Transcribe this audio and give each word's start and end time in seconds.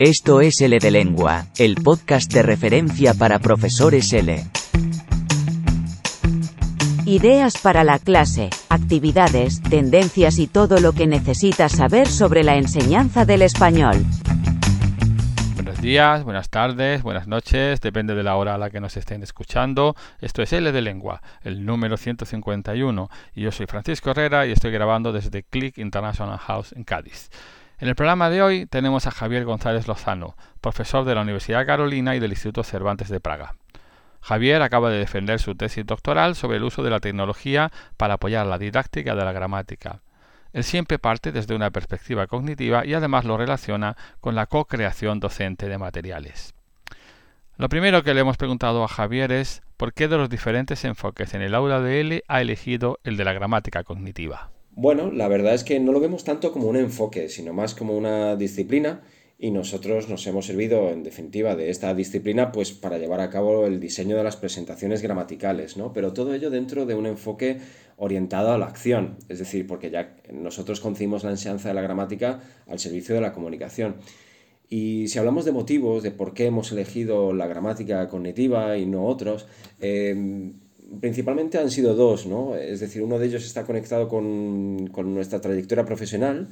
Esto 0.00 0.40
es 0.40 0.58
L 0.62 0.78
de 0.78 0.90
Lengua, 0.90 1.44
el 1.58 1.74
podcast 1.74 2.32
de 2.32 2.42
referencia 2.42 3.12
para 3.12 3.38
profesores 3.38 4.10
L. 4.14 4.42
Ideas 7.04 7.58
para 7.58 7.84
la 7.84 7.98
clase, 7.98 8.48
actividades, 8.70 9.60
tendencias 9.60 10.38
y 10.38 10.46
todo 10.46 10.80
lo 10.80 10.94
que 10.94 11.06
necesitas 11.06 11.72
saber 11.72 12.08
sobre 12.08 12.44
la 12.44 12.56
enseñanza 12.56 13.26
del 13.26 13.42
español. 13.42 13.96
Buenos 15.56 15.82
días, 15.82 16.24
buenas 16.24 16.48
tardes, 16.48 17.02
buenas 17.02 17.28
noches, 17.28 17.82
depende 17.82 18.14
de 18.14 18.22
la 18.22 18.36
hora 18.36 18.54
a 18.54 18.58
la 18.58 18.70
que 18.70 18.80
nos 18.80 18.96
estén 18.96 19.22
escuchando. 19.22 19.96
Esto 20.22 20.40
es 20.40 20.50
L 20.54 20.72
de 20.72 20.80
Lengua, 20.80 21.20
el 21.42 21.66
número 21.66 21.98
151, 21.98 23.10
y 23.34 23.42
yo 23.42 23.52
soy 23.52 23.66
Francisco 23.66 24.12
Herrera 24.12 24.46
y 24.46 24.52
estoy 24.52 24.72
grabando 24.72 25.12
desde 25.12 25.42
Click 25.42 25.76
International 25.76 26.38
House 26.38 26.72
en 26.72 26.84
Cádiz. 26.84 27.28
En 27.80 27.88
el 27.88 27.94
programa 27.94 28.28
de 28.28 28.42
hoy 28.42 28.66
tenemos 28.66 29.06
a 29.06 29.10
Javier 29.10 29.46
González 29.46 29.88
Lozano, 29.88 30.36
profesor 30.60 31.06
de 31.06 31.14
la 31.14 31.22
Universidad 31.22 31.64
Carolina 31.64 32.14
y 32.14 32.20
del 32.20 32.32
Instituto 32.32 32.62
Cervantes 32.62 33.08
de 33.08 33.20
Praga. 33.20 33.54
Javier 34.20 34.60
acaba 34.60 34.90
de 34.90 34.98
defender 34.98 35.40
su 35.40 35.54
tesis 35.54 35.86
doctoral 35.86 36.36
sobre 36.36 36.58
el 36.58 36.64
uso 36.64 36.82
de 36.82 36.90
la 36.90 37.00
tecnología 37.00 37.72
para 37.96 38.14
apoyar 38.14 38.46
la 38.46 38.58
didáctica 38.58 39.14
de 39.14 39.24
la 39.24 39.32
gramática. 39.32 40.02
Él 40.52 40.62
siempre 40.62 40.98
parte 40.98 41.32
desde 41.32 41.54
una 41.54 41.70
perspectiva 41.70 42.26
cognitiva 42.26 42.84
y 42.84 42.92
además 42.92 43.24
lo 43.24 43.38
relaciona 43.38 43.96
con 44.20 44.34
la 44.34 44.44
co-creación 44.44 45.18
docente 45.18 45.66
de 45.66 45.78
materiales. 45.78 46.52
Lo 47.56 47.70
primero 47.70 48.02
que 48.02 48.12
le 48.12 48.20
hemos 48.20 48.36
preguntado 48.36 48.84
a 48.84 48.88
Javier 48.88 49.32
es 49.32 49.62
por 49.78 49.94
qué 49.94 50.06
de 50.06 50.18
los 50.18 50.28
diferentes 50.28 50.84
enfoques 50.84 51.32
en 51.32 51.40
el 51.40 51.54
aula 51.54 51.80
de 51.80 52.02
L 52.02 52.24
ha 52.28 52.42
elegido 52.42 52.98
el 53.04 53.16
de 53.16 53.24
la 53.24 53.32
gramática 53.32 53.84
cognitiva. 53.84 54.50
Bueno, 54.72 55.10
la 55.10 55.28
verdad 55.28 55.54
es 55.54 55.64
que 55.64 55.80
no 55.80 55.92
lo 55.92 56.00
vemos 56.00 56.24
tanto 56.24 56.52
como 56.52 56.68
un 56.68 56.76
enfoque, 56.76 57.28
sino 57.28 57.52
más 57.52 57.74
como 57.74 57.96
una 57.96 58.36
disciplina 58.36 59.02
y 59.42 59.50
nosotros 59.50 60.08
nos 60.08 60.26
hemos 60.26 60.46
servido, 60.46 60.90
en 60.90 61.02
definitiva, 61.02 61.56
de 61.56 61.70
esta 61.70 61.94
disciplina 61.94 62.52
pues 62.52 62.72
para 62.72 62.98
llevar 62.98 63.20
a 63.20 63.30
cabo 63.30 63.66
el 63.66 63.80
diseño 63.80 64.16
de 64.16 64.22
las 64.22 64.36
presentaciones 64.36 65.02
gramaticales, 65.02 65.76
¿no? 65.76 65.92
Pero 65.92 66.12
todo 66.12 66.34
ello 66.34 66.50
dentro 66.50 66.86
de 66.86 66.94
un 66.94 67.06
enfoque 67.06 67.58
orientado 67.96 68.52
a 68.52 68.58
la 68.58 68.66
acción, 68.66 69.16
es 69.28 69.38
decir, 69.38 69.66
porque 69.66 69.90
ya 69.90 70.16
nosotros 70.32 70.80
concibimos 70.80 71.24
la 71.24 71.30
enseñanza 71.30 71.68
de 71.68 71.74
la 71.74 71.82
gramática 71.82 72.40
al 72.66 72.78
servicio 72.78 73.14
de 73.14 73.22
la 73.22 73.32
comunicación. 73.32 73.96
Y 74.68 75.08
si 75.08 75.18
hablamos 75.18 75.44
de 75.46 75.52
motivos, 75.52 76.02
de 76.02 76.10
por 76.10 76.32
qué 76.32 76.46
hemos 76.46 76.70
elegido 76.70 77.32
la 77.32 77.46
gramática 77.46 78.06
cognitiva 78.08 78.76
y 78.76 78.86
no 78.86 79.06
otros, 79.06 79.46
eh, 79.80 80.52
principalmente 80.98 81.58
han 81.58 81.70
sido 81.70 81.94
dos, 81.94 82.26
¿no? 82.26 82.56
Es 82.56 82.80
decir, 82.80 83.02
uno 83.02 83.18
de 83.18 83.26
ellos 83.26 83.44
está 83.44 83.64
conectado 83.64 84.08
con, 84.08 84.88
con, 84.88 85.14
nuestra 85.14 85.40
trayectoria 85.40 85.84
profesional 85.84 86.48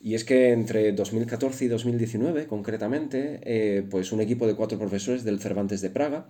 y 0.00 0.14
es 0.14 0.24
que 0.24 0.50
entre 0.50 0.92
2014 0.92 1.64
y 1.64 1.68
2019, 1.68 2.46
concretamente, 2.46 3.40
eh, 3.44 3.86
pues 3.88 4.12
un 4.12 4.20
equipo 4.20 4.46
de 4.46 4.56
cuatro 4.56 4.78
profesores 4.78 5.24
del 5.24 5.40
Cervantes 5.40 5.80
de 5.80 5.90
Praga 5.90 6.26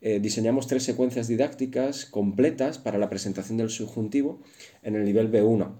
eh, 0.00 0.18
diseñamos 0.20 0.66
tres 0.66 0.82
secuencias 0.82 1.28
didácticas 1.28 2.04
completas 2.04 2.78
para 2.78 2.98
la 2.98 3.08
presentación 3.08 3.58
del 3.58 3.70
subjuntivo 3.70 4.40
en 4.82 4.96
el 4.96 5.04
nivel 5.04 5.30
B1, 5.30 5.70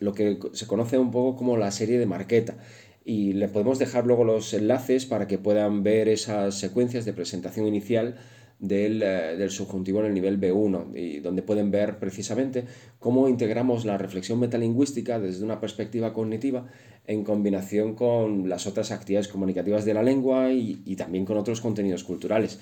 lo 0.00 0.12
que 0.12 0.38
se 0.52 0.66
conoce 0.66 0.98
un 0.98 1.12
poco 1.12 1.36
como 1.36 1.56
la 1.56 1.70
serie 1.70 2.00
de 2.00 2.06
Marqueta 2.06 2.58
y 3.04 3.34
le 3.34 3.46
podemos 3.46 3.78
dejar 3.78 4.04
luego 4.04 4.24
los 4.24 4.52
enlaces 4.52 5.06
para 5.06 5.28
que 5.28 5.38
puedan 5.38 5.84
ver 5.84 6.08
esas 6.08 6.58
secuencias 6.58 7.04
de 7.04 7.12
presentación 7.12 7.68
inicial 7.68 8.16
eh, 8.58 9.36
del, 9.38 9.50
subjuntivo 9.50 10.00
en 10.00 10.06
el 10.06 10.14
nivel 10.14 10.40
B1 10.40 10.96
y 10.96 11.20
donde 11.20 11.42
pueden 11.42 11.70
ver 11.70 11.98
precisamente 11.98 12.64
cómo 12.98 13.28
integramos 13.28 13.84
la 13.84 13.98
reflexión 13.98 14.40
metalingüística 14.40 15.18
desde 15.20 15.44
una 15.44 15.60
perspectiva 15.60 16.14
cognitiva 16.14 16.66
en 17.06 17.22
combinación 17.22 17.94
con 17.94 18.48
las 18.48 18.66
otras 18.66 18.92
actividades 18.92 19.28
comunicativas 19.28 19.84
de 19.84 19.94
la 19.94 20.02
lengua 20.02 20.52
y, 20.52 20.82
y 20.86 20.96
también 20.96 21.26
con 21.26 21.36
otros 21.36 21.60
contenidos 21.60 22.02
culturales. 22.02 22.58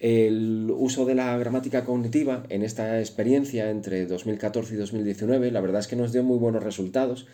El 0.00 0.72
uso 0.74 1.04
de 1.04 1.14
la 1.14 1.36
gramática 1.38 1.84
cognitiva 1.84 2.44
en 2.48 2.62
esta 2.62 2.98
experiencia 2.98 3.70
entre 3.70 4.06
2014 4.06 4.74
y 4.74 4.76
2019 4.78 5.50
la 5.50 5.60
verdad 5.60 5.80
es 5.80 5.86
que 5.86 5.96
nos 5.96 6.12
dio 6.12 6.24
muy 6.24 6.38
buenos 6.38 6.64
resultados 6.64 7.26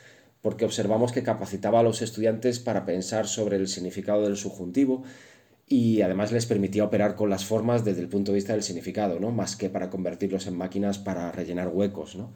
porque 0.42 0.64
observamos 0.64 1.12
que 1.12 1.22
capacitaba 1.22 1.80
a 1.80 1.82
los 1.82 2.02
estudiantes 2.02 2.60
para 2.60 2.84
pensar 2.84 3.26
sobre 3.26 3.56
el 3.56 3.68
significado 3.68 4.22
del 4.22 4.36
subjuntivo, 4.36 5.02
y 5.68 6.00
además 6.00 6.30
les 6.30 6.46
permitía 6.46 6.84
operar 6.84 7.16
con 7.16 7.28
las 7.28 7.44
formas 7.44 7.84
desde 7.84 8.00
el 8.00 8.08
punto 8.08 8.30
de 8.30 8.36
vista 8.36 8.52
del 8.52 8.62
significado, 8.62 9.18
¿no? 9.18 9.32
más 9.32 9.56
que 9.56 9.68
para 9.68 9.90
convertirlos 9.90 10.46
en 10.46 10.56
máquinas 10.56 10.98
para 10.98 11.32
rellenar 11.32 11.68
huecos. 11.68 12.14
¿no? 12.14 12.32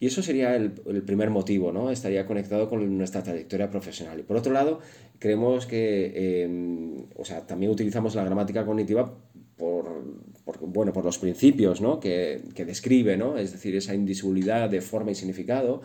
Y 0.00 0.06
eso 0.06 0.20
sería 0.20 0.56
el, 0.56 0.72
primer 0.72 1.30
motivo, 1.30 1.70
¿no? 1.70 1.90
estaría 1.90 2.26
conectado 2.26 2.68
con 2.68 2.98
nuestra 2.98 3.22
trayectoria 3.22 3.70
profesional. 3.70 4.18
Y 4.18 4.24
por 4.24 4.36
otro 4.36 4.52
lado, 4.52 4.80
creemos 5.20 5.64
que 5.66 6.42
em, 6.42 7.04
o 7.16 7.24
sea, 7.24 7.46
también 7.46 7.70
utilizamos 7.70 8.16
la 8.16 8.24
gramática 8.24 8.66
cognitiva 8.66 9.16
por, 9.56 9.86
bueno, 10.62 10.92
por 10.92 11.04
los 11.04 11.18
principios 11.18 11.80
¿no? 11.80 12.00
que, 12.00 12.42
que 12.52 12.64
describe, 12.64 13.16
¿no? 13.16 13.36
es 13.36 13.52
decir, 13.52 13.76
esa 13.76 13.94
indisolubilidad 13.94 14.68
de 14.68 14.80
forma 14.80 15.12
y 15.12 15.14
significado 15.14 15.82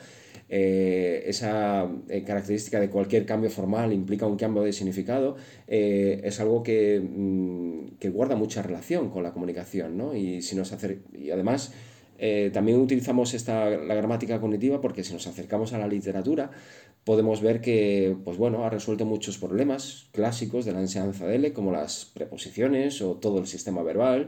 eh, 0.50 1.24
esa 1.26 1.90
eh, 2.08 2.24
característica 2.24 2.80
de 2.80 2.90
cualquier 2.90 3.26
cambio 3.26 3.50
formal 3.50 3.92
implica 3.92 4.26
un 4.26 4.38
cambio 4.38 4.64
de 4.64 4.72
significado, 4.72 5.36
eh, 5.68 6.22
es 6.24 6.40
algo 6.40 6.64
que, 6.64 7.02
mm, 7.02 7.98
que, 8.00 8.10
guarda 8.10 8.36
mucha 8.36 8.62
relación 8.62 9.10
con 9.10 9.24
la 9.24 9.34
comunicación. 9.34 9.98
¿no? 9.98 10.16
Y, 10.16 10.42
si 10.42 10.56
nos 10.56 10.74
y 11.14 11.32
además, 11.32 11.74
también 12.52 12.80
utilizamos 12.80 13.36
esta, 13.36 13.70
la 13.70 13.94
gramática 13.94 14.42
cognitiva 14.42 14.82
porque 14.82 15.04
si 15.04 15.14
nos 15.14 15.28
acercamos 15.28 15.74
a 15.74 15.78
la 15.78 15.88
literatura, 15.88 16.50
podemos 17.04 17.42
ver 17.42 17.62
que 17.62 18.18
pues 18.24 18.38
bueno, 18.38 18.66
ha 18.66 18.70
resuelto 18.70 19.06
muchos 19.06 19.38
problemas 19.38 20.08
clásicos 20.14 20.66
de 20.66 20.72
la 20.74 20.82
enseñanza 20.82 21.28
de 21.28 21.36
L, 21.36 21.54
como 21.54 21.72
las 21.72 22.06
preposiciones 22.06 23.02
o 23.02 23.16
todo 23.16 23.40
el 23.40 23.48
sistema 23.48 23.84
verbal, 23.84 24.28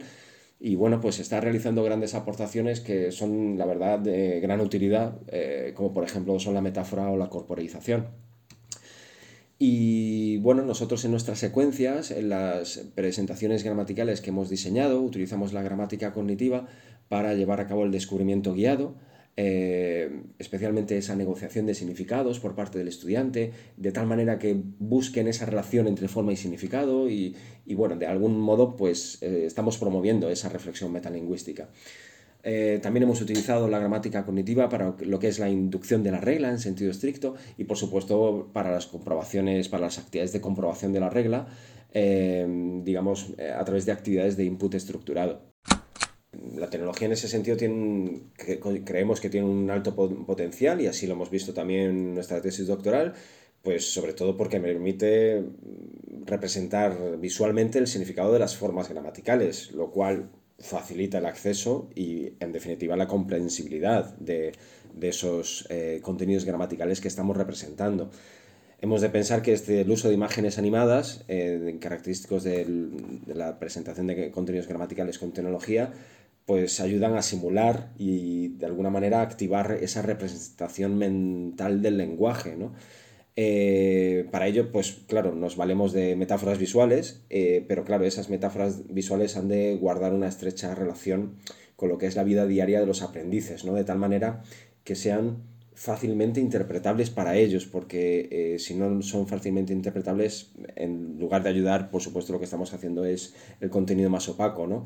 y 0.60 0.76
bueno, 0.76 1.00
pues 1.00 1.20
está 1.20 1.40
realizando 1.40 1.84
grandes 1.84 2.16
aportaciones 2.16 2.82
que 2.82 3.12
son, 3.12 3.58
la 3.58 3.66
verdad, 3.66 3.98
de 4.00 4.42
gran 4.42 4.60
utilidad, 4.60 5.18
eh, 5.28 5.72
como 5.74 5.94
por 5.94 6.04
ejemplo 6.04 6.38
son 6.40 6.54
la 6.54 6.62
metáfora 6.62 7.10
o 7.10 7.18
la 7.18 7.30
corporalización. 7.30 8.08
Y 9.58 10.38
bueno, 10.38 10.64
nosotros 10.64 11.04
en 11.06 11.12
nuestras 11.12 11.40
secuencias, 11.40 12.12
en 12.12 12.30
las 12.30 12.78
presentaciones 12.96 13.64
gramaticales 13.64 14.22
que 14.22 14.30
hemos 14.30 14.50
diseñado, 14.50 15.02
utilizamos 15.02 15.54
la 15.54 15.62
gramática 15.62 16.14
cognitiva 16.14 16.68
para 17.10 17.34
llevar 17.34 17.60
a 17.62 17.68
cabo 17.68 17.84
el 17.84 17.92
descubrimiento 17.92 18.54
guiado, 18.54 18.96
eh, 19.42 20.24
especialmente 20.38 20.98
esa 20.98 21.16
negociación 21.16 21.66
de 21.66 21.74
significados 21.74 22.42
por 22.42 22.56
parte 22.56 22.78
del 22.78 22.90
estudiante, 22.90 23.54
de 23.78 23.92
tal 23.94 24.06
manera 24.06 24.38
que 24.38 24.62
busquen 24.80 25.30
esa 25.30 25.46
relación 25.46 25.88
entre 25.88 26.10
forma 26.10 26.34
y 26.34 26.36
significado 26.36 27.10
y, 27.10 27.38
bueno, 27.68 27.96
de 27.96 28.06
algún 28.06 28.38
modo 28.38 28.76
pues 28.76 29.18
eh, 29.22 29.46
estamos 29.46 29.78
promoviendo 29.78 30.30
esa 30.30 30.50
reflexión 30.50 30.92
metalingüística. 30.92 31.70
Eh, 32.44 32.80
también 32.82 33.04
hemos 33.04 33.22
utilizado 33.22 33.70
la 33.70 33.80
gramática 33.80 34.26
cognitiva 34.26 34.68
para 34.68 34.94
lo 35.00 35.20
que 35.20 35.30
es 35.30 35.40
la 35.40 35.50
inducción 35.50 36.04
de 36.04 36.12
la 36.12 36.20
regla 36.20 36.50
en 36.50 36.60
sentido 36.60 36.92
estricto 36.92 37.36
y 37.58 37.64
por 37.64 37.78
supuesto 37.78 38.50
para 38.52 38.72
las 38.72 38.88
comprobaciones, 38.88 39.70
para 39.70 39.84
las 39.84 40.00
actividades 40.00 40.34
de 40.34 40.42
comprobación 40.42 40.92
de 40.92 41.00
la 41.00 41.10
regla, 41.10 41.48
digamos, 41.94 43.34
a 43.58 43.64
través 43.64 43.86
de 43.86 43.94
actividades 43.94 44.36
de 44.36 44.44
input 44.44 44.76
estructurado 44.76 45.49
la 46.56 46.70
tecnología 46.70 47.08
en 47.08 47.14
ese 47.14 47.28
sentido 47.28 47.58
tiene 47.58 48.22
creemos 48.86 49.20
que 49.20 49.30
tiene 49.30 49.48
un 49.48 49.70
alto 49.70 49.96
potencial 49.96 50.82
y 50.82 50.88
así 50.88 51.08
lo 51.08 51.14
hemos 51.14 51.30
visto 51.30 51.54
también 51.54 51.82
en 51.82 52.14
nuestra 52.16 52.42
tesis 52.42 52.68
doctoral, 52.68 53.14
pues 53.62 53.92
sobre 53.92 54.14
todo 54.14 54.38
porque 54.38 54.60
me 54.60 54.68
permite 54.68 55.44
representar 56.26 57.18
visualmente 57.20 57.80
el 57.80 57.88
significado 57.88 58.32
de 58.34 58.40
las 58.40 58.56
formas 58.56 58.90
gramaticales, 58.90 59.72
lo 59.72 59.92
cual 59.92 60.30
facilita 60.60 61.20
el 61.20 61.26
acceso 61.26 61.90
y 61.96 62.34
en 62.40 62.52
definitiva 62.52 62.96
la 62.98 63.08
comprensibilidad 63.08 64.16
de, 64.18 64.54
esos 65.02 65.66
eh, 65.70 66.00
contenidos 66.02 66.46
gramaticales 66.46 67.00
que 67.00 67.08
estamos 67.08 67.38
representando. 67.38 68.12
Hemos 68.82 69.02
de 69.02 69.10
pensar 69.10 69.42
que 69.42 69.52
este, 69.52 69.82
el 69.82 69.92
uso 69.92 70.08
de 70.08 70.14
imágenes 70.14 70.58
animadas, 70.58 71.26
eh, 71.28 71.78
característicos 71.82 72.44
de 72.44 72.66
la 73.28 73.60
presentación 73.60 74.08
de 74.08 74.32
contenidos 74.32 74.68
gramaticales 74.68 75.20
con 75.20 75.34
tecnología, 75.34 75.92
pues 76.50 76.80
ayudan 76.80 77.16
a 77.16 77.22
simular 77.22 77.92
y 78.00 78.48
de 78.58 78.66
alguna 78.66 78.90
manera 78.90 79.22
activar 79.22 79.78
esa 79.84 80.02
representación 80.02 80.98
mental 80.98 81.84
del 81.84 82.00
lenguaje, 82.00 82.56
¿no? 82.56 82.74
Eh, 83.36 84.28
para 84.32 84.48
ello, 84.48 84.72
pues 84.72 85.04
claro, 85.06 85.36
nos 85.36 85.58
valemos 85.58 85.94
de 85.94 86.16
metáforas 86.16 86.58
visuales, 86.58 87.24
eh, 87.30 87.64
pero 87.68 87.84
claro, 87.86 88.04
esas 88.04 88.32
metáforas 88.32 88.92
visuales 88.92 89.38
han 89.38 89.48
de 89.48 89.78
guardar 89.80 90.12
una 90.12 90.28
estrecha 90.28 90.74
relación 90.74 91.36
con 91.76 91.90
lo 91.90 92.00
que 92.00 92.08
es 92.08 92.16
la 92.16 92.24
vida 92.24 92.48
diaria 92.48 92.80
de 92.80 92.88
los 92.88 93.04
aprendices, 93.04 93.64
¿no? 93.64 93.76
De 93.76 93.84
tal 93.84 94.00
manera 94.00 94.42
que 94.84 94.96
sean 94.96 95.44
fácilmente 95.76 96.40
interpretables 96.40 97.12
para 97.12 97.38
ellos, 97.38 97.68
porque 97.68 98.28
eh, 98.32 98.58
si 98.58 98.74
no 98.74 99.04
son 99.04 99.28
fácilmente 99.28 99.72
interpretables, 99.72 100.52
en 100.76 101.20
lugar 101.20 101.44
de 101.44 101.50
ayudar, 101.50 101.92
por 101.92 102.02
supuesto, 102.02 102.34
lo 102.34 102.40
que 102.40 102.46
estamos 102.46 102.74
haciendo 102.74 103.06
es 103.06 103.36
el 103.62 103.70
contenido 103.70 104.10
más 104.10 104.28
opaco, 104.30 104.66
¿no? 104.66 104.86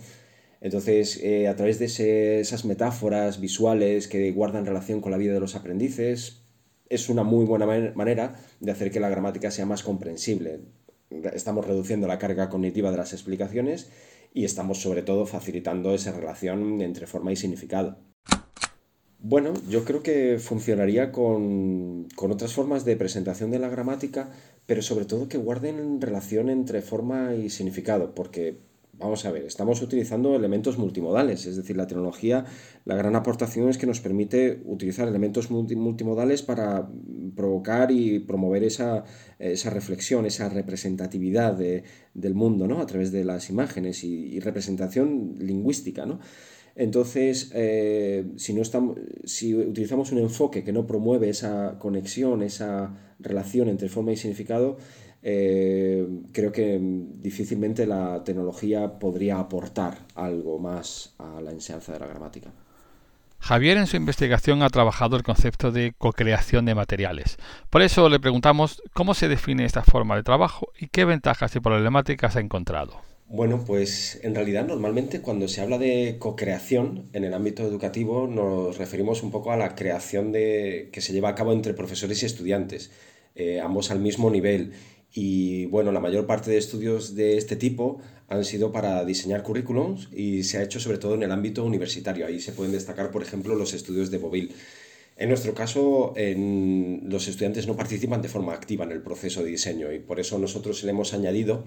Entonces, 0.64 1.20
eh, 1.22 1.50
a 1.50 1.58
través 1.58 1.78
de 1.78 2.40
esas 2.40 2.64
metáforas 2.64 3.42
visuales 3.42 4.08
que 4.08 4.32
guardan 4.32 4.66
relación 4.66 5.02
con 5.02 5.12
la 5.12 5.18
vida 5.18 5.34
de 5.34 5.42
los 5.42 5.56
aprendices, 5.56 6.46
es 6.88 7.10
una 7.10 7.24
muy 7.24 7.44
buena 7.44 7.66
manera 7.66 8.38
de 8.62 8.72
hacer 8.72 8.90
que 8.90 9.02
la 9.02 9.10
gramática 9.10 9.52
sea 9.52 9.66
más 9.66 9.84
comprensible. 9.84 10.62
estamos 11.34 11.68
reduciendo 11.68 12.08
la 12.08 12.18
carga 12.18 12.50
cognitiva 12.50 12.92
de 12.92 12.98
las 12.98 13.12
explicaciones 13.12 13.92
y 14.34 14.46
estamos 14.46 14.82
sobre 14.82 15.02
todo 15.02 15.26
facilitando 15.26 15.94
esa 15.94 16.14
relación 16.14 16.82
entre 16.82 17.08
forma 17.08 17.34
y 17.34 17.36
significado. 17.36 17.98
Bueno, 19.20 19.54
yo 19.70 19.84
creo 19.84 20.02
que 20.02 20.40
funcionaría 20.40 21.12
con, 21.12 22.08
otras 22.18 22.54
formas 22.54 22.86
de 22.86 22.96
presentación 22.96 23.52
de 23.52 23.60
la 23.60 23.68
gramática, 23.68 24.32
pero 24.66 24.82
sobre 24.82 25.04
todo 25.04 25.28
que 25.28 25.38
guarden 25.38 26.00
relación 26.00 26.50
entre 26.50 26.82
forma 26.82 27.36
y 27.36 27.50
significado, 27.50 28.16
porque 28.16 28.60
Vamos 28.96 29.26
a 29.26 29.32
ver, 29.32 29.44
estamos 29.46 29.82
utilizando 29.82 30.36
elementos 30.36 30.78
multimodales, 30.78 31.48
es 31.48 31.58
decir, 31.58 31.76
la 31.76 31.88
tecnología, 31.88 32.46
la 32.86 32.96
gran 32.96 33.16
aportación 33.16 33.68
es 33.68 33.80
que 33.80 33.88
nos 33.88 34.00
permite 34.00 34.62
utilizar 34.66 35.08
elementos 35.08 35.50
multimodales 35.50 36.44
para 36.44 36.88
provocar 37.36 37.90
y 37.92 38.20
promover 38.20 38.64
esa, 38.64 39.04
reflexión, 39.40 40.28
esa 40.28 40.48
representatividad 40.48 41.58
del 41.58 42.36
mundo, 42.36 42.68
¿no? 42.68 42.82
A 42.82 42.86
través 42.86 43.12
de 43.12 43.26
las 43.26 43.50
imágenes 43.50 44.04
y, 44.04 44.40
representación 44.40 45.38
lingüística, 45.40 46.06
¿no? 46.06 46.20
Entonces, 46.76 47.52
eh, 47.56 48.26
si, 48.36 48.54
no 48.54 48.62
estamos, 48.62 48.98
si 49.26 49.56
utilizamos 49.56 50.12
un 50.12 50.20
enfoque 50.20 50.64
que 50.64 50.72
no 50.72 50.86
promueve 50.86 51.30
esa 51.30 51.78
conexión, 51.80 52.44
esa 52.44 52.96
relación 53.20 53.70
entre 53.70 53.90
forma 53.90 54.12
y 54.12 54.18
significado, 54.18 54.78
eh, 55.24 56.06
creo 56.34 56.52
que 56.52 56.78
difícilmente 56.82 57.88
la 57.88 58.24
tecnología 58.24 59.00
podría 59.00 59.40
aportar 59.40 60.00
algo 60.16 60.60
más 60.60 61.16
a 61.18 61.40
la 61.42 61.52
enseñanza 61.52 61.94
de 61.94 62.00
la 62.00 62.08
gramática. 62.08 62.52
Javier 63.40 63.78
en 63.78 63.88
su 63.88 63.98
investigación 63.98 64.64
ha 64.64 64.70
trabajado 64.70 65.18
el 65.18 65.24
concepto 65.24 65.72
de 65.72 65.94
co-creación 65.98 66.66
de 66.66 66.76
materiales. 66.76 67.38
Por 67.70 67.82
eso 67.82 68.08
le 68.08 68.20
preguntamos 68.20 68.82
cómo 68.94 69.14
se 69.14 69.28
define 69.28 69.66
esta 69.66 69.84
forma 69.84 70.16
de 70.16 70.24
trabajo 70.24 70.68
y 70.80 70.88
qué 70.88 71.04
ventajas 71.04 71.54
y 71.56 71.60
problemáticas 71.60 72.38
ha 72.38 72.40
encontrado. 72.40 73.02
Bueno, 73.28 73.64
pues 73.66 74.20
en 74.24 74.36
realidad 74.36 74.66
normalmente 74.66 75.22
cuando 75.22 75.48
se 75.48 75.60
habla 75.60 75.78
de 75.78 76.18
co-creación 76.20 77.10
en 77.14 77.24
el 77.24 77.34
ámbito 77.34 77.64
educativo 77.64 78.28
nos 78.28 78.78
referimos 78.78 79.24
un 79.24 79.32
poco 79.32 79.52
a 79.52 79.58
la 79.58 79.76
creación 79.76 80.32
de, 80.32 80.90
que 80.94 81.02
se 81.02 81.14
lleva 81.14 81.30
a 81.30 81.36
cabo 81.36 81.52
entre 81.52 81.74
profesores 81.74 82.24
y 82.24 82.26
estudiantes, 82.26 82.92
eh, 83.36 83.60
ambos 83.60 83.92
al 83.92 84.00
mismo 84.00 84.30
nivel 84.30 84.74
y 85.14 85.68
bueno, 85.68 85.92
la 85.92 86.00
mayor 86.00 86.26
parte 86.26 86.50
de 86.50 86.58
estudios 86.58 87.16
de 87.16 87.38
este 87.38 87.56
tipo 87.56 88.00
han 88.30 88.44
sido 88.44 88.72
para 88.72 89.06
diseñar 89.06 89.44
currículums 89.44 90.10
y 90.12 90.44
se 90.44 90.58
ha 90.58 90.64
hecho 90.64 90.80
sobre 90.80 90.98
todo 90.98 91.14
en 91.14 91.24
el 91.24 91.32
ámbito 91.32 91.64
universitario. 91.64 92.26
Ahí 92.26 92.40
se 92.40 92.52
pueden 92.52 92.72
destacar, 92.72 93.12
por 93.12 93.22
ejemplo, 93.22 93.54
los 93.54 93.74
estudios 93.74 94.10
de 94.10 94.18
Bovil. 94.18 94.56
En 95.16 95.30
nuestro 95.30 95.54
caso, 95.54 96.16
los 96.16 97.28
estudiantes 97.28 97.68
no 97.68 97.76
participan 97.76 98.24
de 98.24 98.30
forma 98.30 98.54
activa 98.54 98.86
en 98.86 98.92
el 98.92 99.04
proceso 99.04 99.44
de 99.44 99.52
diseño 99.52 99.94
y 99.94 100.00
por 100.00 100.20
eso 100.20 100.40
nosotros 100.40 100.84
le 100.84 100.90
hemos 100.90 101.14
añadido 101.14 101.66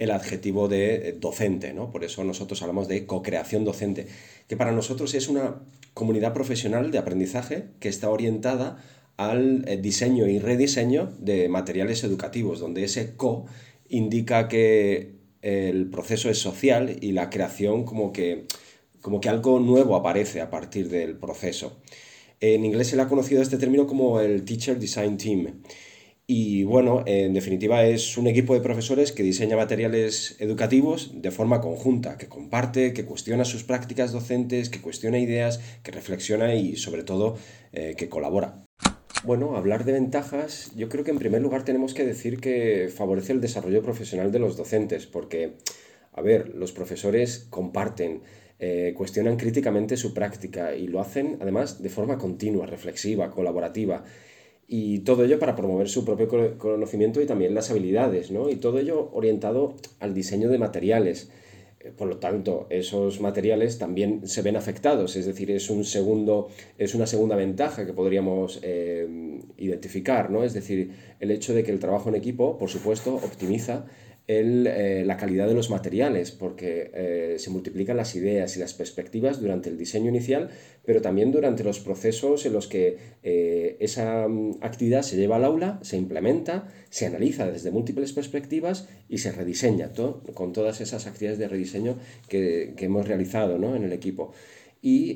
el 0.00 0.10
adjetivo 0.10 0.66
de 0.66 1.16
docente, 1.20 1.72
¿no? 1.72 1.92
Por 1.92 2.02
eso 2.02 2.24
nosotros 2.24 2.60
hablamos 2.62 2.88
de 2.88 3.06
co-creación 3.06 3.64
docente, 3.64 4.08
que 4.48 4.56
para 4.56 4.72
nosotros 4.72 5.14
es 5.14 5.28
una 5.28 5.62
comunidad 5.94 6.32
profesional 6.34 6.90
de 6.90 6.98
aprendizaje 6.98 7.68
que 7.78 7.88
está 7.88 8.10
orientada 8.10 8.82
al 9.18 9.68
eh, 9.68 9.76
diseño 9.76 10.26
y 10.26 10.38
rediseño 10.38 11.12
de 11.18 11.50
materiales 11.50 12.02
educativos, 12.04 12.60
donde 12.60 12.84
ese 12.84 13.16
co 13.16 13.44
indica 13.88 14.48
que 14.48 15.18
el 15.42 15.90
proceso 15.90 16.30
es 16.30 16.38
social 16.38 16.96
y 17.00 17.12
la 17.12 17.28
creación 17.28 17.84
como 17.84 18.12
que, 18.12 18.46
como 19.02 19.20
que 19.20 19.28
algo 19.28 19.60
nuevo 19.60 19.96
aparece 19.96 20.40
a 20.40 20.50
partir 20.50 20.88
del 20.88 21.16
proceso. 21.16 21.80
En 22.40 22.64
inglés 22.64 22.88
se 22.88 22.96
le 22.96 23.02
ha 23.02 23.08
conocido 23.08 23.42
este 23.42 23.58
término 23.58 23.86
como 23.86 24.20
el 24.20 24.44
Teacher 24.44 24.78
Design 24.78 25.16
Team. 25.16 25.62
Y 26.28 26.62
bueno, 26.64 27.02
en 27.06 27.32
definitiva 27.32 27.86
es 27.86 28.18
un 28.18 28.26
equipo 28.26 28.54
de 28.54 28.60
profesores 28.60 29.12
que 29.12 29.22
diseña 29.22 29.56
materiales 29.56 30.36
educativos 30.38 31.10
de 31.14 31.30
forma 31.30 31.60
conjunta, 31.60 32.18
que 32.18 32.28
comparte, 32.28 32.92
que 32.92 33.06
cuestiona 33.06 33.44
sus 33.44 33.64
prácticas 33.64 34.12
docentes, 34.12 34.68
que 34.68 34.82
cuestiona 34.82 35.18
ideas, 35.18 35.58
que 35.82 35.90
reflexiona 35.90 36.54
y 36.54 36.76
sobre 36.76 37.02
todo 37.02 37.38
eh, 37.72 37.94
que 37.96 38.10
colabora. 38.10 38.67
Bueno, 39.24 39.56
hablar 39.56 39.84
de 39.84 39.92
ventajas, 39.92 40.70
yo 40.76 40.88
creo 40.88 41.02
que 41.02 41.10
en 41.10 41.18
primer 41.18 41.42
lugar 41.42 41.64
tenemos 41.64 41.92
que 41.92 42.04
decir 42.04 42.40
que 42.40 42.88
favorece 42.94 43.32
el 43.32 43.40
desarrollo 43.40 43.82
profesional 43.82 44.30
de 44.30 44.38
los 44.38 44.56
docentes, 44.56 45.06
porque, 45.06 45.54
a 46.12 46.22
ver, 46.22 46.54
los 46.54 46.70
profesores 46.70 47.46
comparten, 47.50 48.22
eh, 48.60 48.94
cuestionan 48.96 49.36
críticamente 49.36 49.96
su 49.96 50.14
práctica 50.14 50.76
y 50.76 50.86
lo 50.86 51.00
hacen 51.00 51.36
además 51.40 51.82
de 51.82 51.88
forma 51.88 52.16
continua, 52.16 52.66
reflexiva, 52.66 53.30
colaborativa. 53.30 54.04
Y 54.68 55.00
todo 55.00 55.24
ello 55.24 55.38
para 55.40 55.56
promover 55.56 55.88
su 55.88 56.04
propio 56.04 56.56
conocimiento 56.56 57.20
y 57.20 57.26
también 57.26 57.54
las 57.54 57.70
habilidades, 57.70 58.30
¿no? 58.30 58.50
Y 58.50 58.56
todo 58.56 58.78
ello 58.78 59.10
orientado 59.12 59.74
al 59.98 60.14
diseño 60.14 60.48
de 60.48 60.58
materiales. 60.58 61.30
Eh, 61.80 61.92
por 61.96 62.08
lo 62.08 62.16
tanto, 62.16 62.66
esos 62.70 63.20
materiales 63.20 63.78
también 63.78 64.26
se 64.26 64.42
ven 64.42 64.56
afectados, 64.56 65.14
es 65.14 65.26
decir, 65.26 65.50
es, 65.50 65.70
un 65.70 65.84
segundo, 65.84 66.48
es 66.76 66.94
una 66.94 67.06
segunda 67.06 67.36
ventaja 67.36 67.86
que 67.86 67.92
podríamos 67.92 68.58
eh, 68.62 69.40
identificar, 69.58 70.30
¿no? 70.30 70.42
Es 70.42 70.54
decir, 70.54 70.90
el 71.20 71.30
hecho 71.30 71.54
de 71.54 71.62
que 71.62 71.70
el 71.70 71.78
trabajo 71.78 72.08
en 72.08 72.16
equipo, 72.16 72.58
por 72.58 72.68
supuesto, 72.68 73.14
optimiza 73.14 73.86
eh, 74.30 75.04
la 75.06 75.16
calidad 75.16 75.48
de 75.48 75.54
los 75.54 75.70
materiales, 75.70 76.32
porque 76.32 76.90
eh, 76.92 77.36
se 77.38 77.48
multiplican 77.48 77.96
las 77.96 78.14
ideas 78.14 78.54
y 78.58 78.60
las 78.60 78.74
perspectivas 78.74 79.40
durante 79.40 79.70
el 79.70 79.78
diseño 79.78 80.10
inicial, 80.10 80.50
pero 80.84 81.00
también 81.00 81.32
durante 81.32 81.64
los 81.64 81.80
procesos 81.80 82.44
en 82.44 82.52
los 82.52 82.66
que 82.66 82.98
eh, 83.22 83.78
esa 83.80 84.28
mm, 84.28 84.58
actividad 84.60 85.00
se 85.00 85.16
lleva 85.16 85.36
al 85.36 85.46
aula, 85.46 85.78
se 85.80 85.96
implementa, 85.96 86.68
se 86.90 87.06
analiza 87.06 87.50
desde 87.50 87.70
múltiples 87.70 88.12
perspectivas 88.12 88.86
y 89.08 89.16
se 89.16 89.32
rediseña 89.32 89.94
todo, 89.94 90.22
con 90.34 90.52
todas 90.52 90.82
esas 90.82 91.06
actividades 91.06 91.38
de 91.38 91.48
rediseño 91.48 91.96
que, 92.28 92.74
hemos 92.76 93.08
realizado 93.08 93.56
en 93.56 93.82
el 93.82 93.94
equipo. 93.94 94.32
Y 94.82 95.14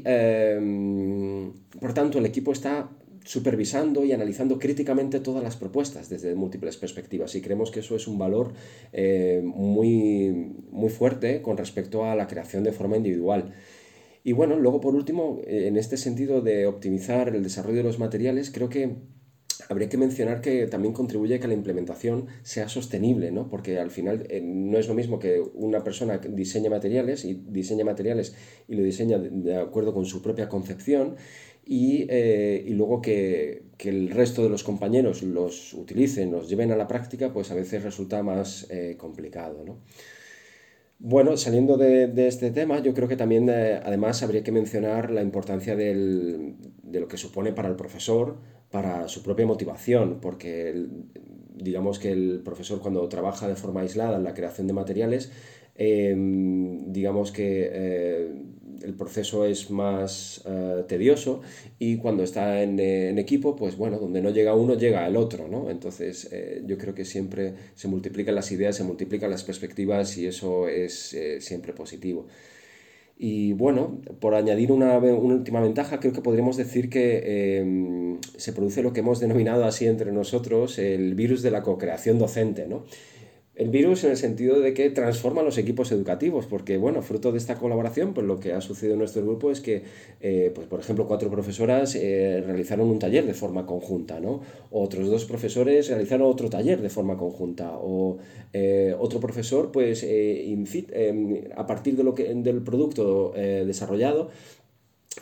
por 1.78 1.92
tanto, 1.94 2.18
el 2.18 2.26
equipo 2.26 2.52
está 2.52 2.90
supervisando 3.24 4.04
y 4.04 4.12
analizando 4.12 4.58
críticamente 4.58 5.20
todas 5.20 5.42
las 5.42 5.56
propuestas 5.56 6.08
desde 6.08 6.34
múltiples 6.34 6.76
perspectivas 6.76 7.34
y 7.34 7.40
creemos 7.40 7.70
que 7.70 7.80
eso 7.80 7.96
es 7.96 8.06
un 8.08 8.18
valor 8.18 8.52
eh, 8.92 9.42
muy, 9.44 10.54
muy 10.70 10.90
fuerte 10.90 11.42
con 11.42 11.56
respecto 11.56 12.04
a 12.04 12.14
la 12.14 12.26
creación 12.26 12.64
de 12.64 12.72
forma 12.72 12.96
individual. 12.96 13.52
Y 14.24 14.32
bueno, 14.32 14.58
luego 14.58 14.80
por 14.80 14.94
último, 14.94 15.40
eh, 15.46 15.66
en 15.66 15.76
este 15.76 15.96
sentido 15.96 16.40
de 16.40 16.66
optimizar 16.66 17.28
el 17.34 17.42
desarrollo 17.42 17.78
de 17.78 17.82
los 17.82 17.98
materiales, 17.98 18.50
creo 18.50 18.68
que 18.68 18.96
habría 19.68 19.88
que 19.88 19.98
mencionar 19.98 20.40
que 20.40 20.66
también 20.66 20.94
contribuye 20.94 21.36
a 21.36 21.40
que 21.40 21.48
la 21.48 21.54
implementación 21.54 22.26
sea 22.42 22.68
sostenible, 22.68 23.30
¿no? 23.30 23.48
porque 23.48 23.78
al 23.78 23.90
final 23.90 24.26
eh, 24.28 24.40
no 24.42 24.78
es 24.78 24.88
lo 24.88 24.94
mismo 24.94 25.18
que 25.18 25.40
una 25.54 25.84
persona 25.84 26.18
diseñe 26.18 26.68
materiales 26.70 27.24
y 27.24 27.34
diseñe 27.34 27.84
materiales 27.84 28.34
y 28.68 28.74
lo 28.74 28.82
diseña 28.82 29.18
de 29.18 29.56
acuerdo 29.56 29.94
con 29.94 30.04
su 30.04 30.22
propia 30.22 30.48
concepción 30.48 31.16
eh, 31.64 32.64
y, 32.66 32.74
luego 32.74 33.00
que, 33.00 33.62
el 33.78 34.10
resto 34.10 34.42
de 34.42 34.48
los 34.48 34.62
compañeros 34.62 35.22
los 35.22 35.74
utilicen, 35.74 36.30
los 36.30 36.48
lleven 36.48 36.70
a 36.72 36.76
la 36.76 36.86
práctica, 36.86 37.32
pues 37.32 37.50
a 37.50 37.54
veces 37.54 37.82
resulta 37.82 38.22
más 38.22 38.66
eh, 38.70 38.96
complicado. 38.96 39.64
¿no? 39.64 39.78
Bueno, 40.98 41.36
saliendo 41.36 41.76
de, 41.76 42.12
este 42.28 42.50
tema, 42.50 42.80
yo 42.80 42.94
creo 42.94 43.08
que 43.08 43.16
también 43.16 43.50
además 43.50 44.22
habría 44.22 44.44
que 44.44 44.52
mencionar 44.52 45.10
la 45.10 45.22
importancia 45.22 45.74
de 45.74 46.54
lo 46.92 47.08
que 47.08 47.16
supone 47.16 47.52
para 47.52 47.68
el 47.68 47.76
profesor, 47.76 48.38
para 48.72 49.06
su 49.06 49.22
propia 49.22 49.46
motivación, 49.46 50.18
porque 50.20 50.86
digamos 51.54 52.00
que 52.00 52.10
el 52.10 52.40
profesor 52.44 52.80
cuando 52.80 53.06
trabaja 53.08 53.46
de 53.46 53.54
forma 53.54 53.82
aislada 53.82 54.16
en 54.16 54.24
la 54.24 54.34
creación 54.34 54.66
de 54.66 54.72
materiales, 54.72 55.30
digamos 55.76 57.30
que 57.32 58.32
el 58.82 58.94
proceso 58.94 59.46
es 59.46 59.70
más 59.70 60.42
eh, 60.46 60.84
tedioso 60.88 61.42
y 61.78 61.96
cuando 61.96 62.22
está 62.22 62.62
en, 62.62 62.78
equipo, 63.18 63.56
pues 63.56 63.76
bueno, 63.76 63.98
donde 63.98 64.20
no 64.20 64.30
llega 64.30 64.54
uno, 64.54 64.74
llega 64.74 65.06
el 65.06 65.16
otro, 65.16 65.48
¿no? 65.48 65.70
Entonces 65.70 66.28
eh, 66.32 66.62
yo 66.66 66.78
creo 66.78 66.94
que 66.94 67.04
siempre 67.04 67.54
se 67.74 67.88
multiplican 67.88 68.34
las 68.34 68.50
ideas, 68.52 68.76
se 68.76 68.84
multiplican 68.84 69.30
las 69.30 69.44
perspectivas 69.44 70.16
y 70.18 70.26
eso 70.26 70.68
es 70.68 71.14
eh, 71.14 71.40
siempre 71.40 71.72
positivo. 71.72 72.26
Y 73.16 73.52
bueno, 73.52 74.00
por 74.20 74.34
añadir 74.34 74.72
una, 74.72 74.98
última 74.98 75.60
ventaja, 75.60 76.00
creo 76.00 76.12
que 76.12 76.22
podríamos 76.22 76.56
decir 76.56 76.90
que 76.90 77.58
em, 77.60 78.18
se 78.36 78.52
produce 78.52 78.82
lo 78.82 78.92
que 78.92 79.00
hemos 79.00 79.20
denominado 79.20 79.64
así 79.64 79.86
entre 79.86 80.10
nosotros 80.12 80.78
el 80.78 81.14
virus 81.14 81.42
de 81.42 81.50
la 81.50 81.62
co-creación 81.62 82.18
docente, 82.18 82.66
¿no? 82.66 82.84
El 83.54 83.68
virus 83.68 84.02
en 84.04 84.12
el 84.12 84.16
sentido 84.16 84.60
de 84.60 84.72
que 84.72 84.88
transforma 84.90 85.42
los 85.42 85.58
equipos 85.58 85.92
educativos, 85.92 86.46
porque, 86.46 86.78
bueno, 86.78 87.02
fruto 87.02 87.32
de 87.32 87.38
esta 87.38 87.56
colaboración, 87.56 88.14
pues 88.14 88.26
lo 88.26 88.40
que 88.40 88.54
ha 88.54 88.62
sucedido 88.62 88.94
en 88.94 89.00
nuestro 89.00 89.22
grupo 89.22 89.50
es 89.50 89.60
que, 89.60 89.82
eh, 90.20 90.50
pues, 90.54 90.66
por 90.66 90.80
ejemplo, 90.80 91.06
cuatro 91.06 91.30
profesoras 91.30 91.94
eh, 91.94 92.42
realizaron 92.46 92.88
un 92.88 92.98
taller 92.98 93.26
de 93.26 93.34
forma 93.34 93.66
conjunta, 93.66 94.20
¿no? 94.20 94.40
Otros 94.70 95.08
dos 95.08 95.26
profesores 95.26 95.88
realizaron 95.88 96.30
otro 96.30 96.48
taller 96.48 96.80
de 96.80 96.88
forma 96.88 97.18
conjunta, 97.18 97.72
o 97.78 98.16
eh, 98.54 98.96
otro 98.98 99.20
profesor, 99.20 99.70
pues, 99.70 100.06
a 101.54 101.66
partir 101.66 101.96
de 101.96 102.04
lo 102.04 102.14
que, 102.14 102.32
del 102.34 102.62
producto 102.62 103.32
desarrollado, 103.34 104.30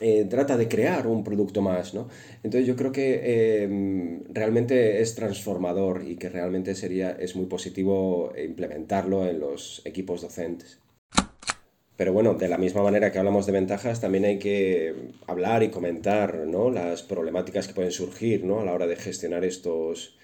eh, 0.00 0.26
trata 0.28 0.56
de 0.56 0.66
crear 0.66 1.06
un 1.06 1.22
producto 1.22 1.60
más, 1.60 1.92
¿no? 1.92 2.08
Entonces 2.42 2.66
yo 2.66 2.74
creo 2.74 2.90
que 2.90 3.62
em, 3.62 4.24
realmente 4.32 5.02
es 5.02 5.14
transformador 5.14 6.04
y 6.06 6.16
que 6.16 6.30
realmente 6.30 6.74
sería, 6.74 7.10
es 7.10 7.36
muy 7.36 7.46
positivo 7.46 8.32
implementarlo 8.36 9.26
en 9.28 9.40
los 9.40 9.82
equipos 9.84 10.22
docentes. 10.22 10.78
Pero 12.00 12.14
bueno, 12.14 12.32
de 12.32 12.48
la 12.48 12.56
misma 12.56 12.82
manera 12.82 13.12
que 13.12 13.18
hablamos 13.18 13.44
de 13.44 13.52
ventajas, 13.52 14.00
también 14.00 14.24
hay 14.24 14.38
que 14.38 14.94
hablar 15.26 15.62
y 15.62 15.68
comentar 15.68 16.34
¿no? 16.46 16.70
las 16.70 17.02
problemáticas 17.02 17.68
que 17.68 17.74
pueden 17.74 17.92
surgir 17.92 18.42
¿no? 18.42 18.60
a 18.60 18.64
la 18.64 18.72
hora 18.72 18.86
de 18.86 18.96
gestionar 18.96 19.44
estos, 19.44 20.16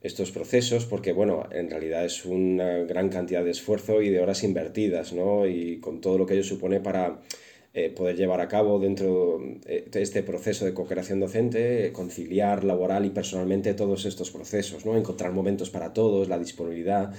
estos 0.00 0.30
procesos, 0.30 0.86
porque 0.86 1.12
bueno, 1.12 1.46
en 1.50 1.68
realidad 1.68 2.06
es 2.06 2.24
una 2.24 2.78
gran 2.84 3.10
cantidad 3.10 3.44
de 3.44 3.50
esfuerzo 3.50 4.00
y 4.00 4.08
de 4.08 4.20
horas 4.20 4.42
invertidas, 4.44 5.12
¿no? 5.12 5.46
Y 5.46 5.78
con 5.80 6.00
todo 6.00 6.16
lo 6.16 6.24
que 6.24 6.32
ello 6.34 6.44
supone 6.44 6.80
para 6.80 7.20
eh, 7.72 7.90
poder 7.90 8.16
llevar 8.16 8.40
a 8.40 8.48
cabo 8.48 8.80
dentro 8.80 9.40
eh, 9.64 9.86
de 9.90 10.02
este 10.02 10.24
proceso 10.24 10.64
de 10.64 10.74
cooperación 10.74 11.20
docente, 11.20 11.92
conciliar 11.92 12.64
laboral 12.64 13.06
y 13.06 13.10
personalmente 13.10 13.74
todos 13.74 14.06
estos 14.06 14.32
procesos, 14.32 14.84
¿no? 14.84 14.96
Encontrar 14.96 15.32
momentos 15.32 15.70
para 15.70 15.92
todos, 15.92 16.28
la 16.28 16.38
disponibilidad 16.38 17.12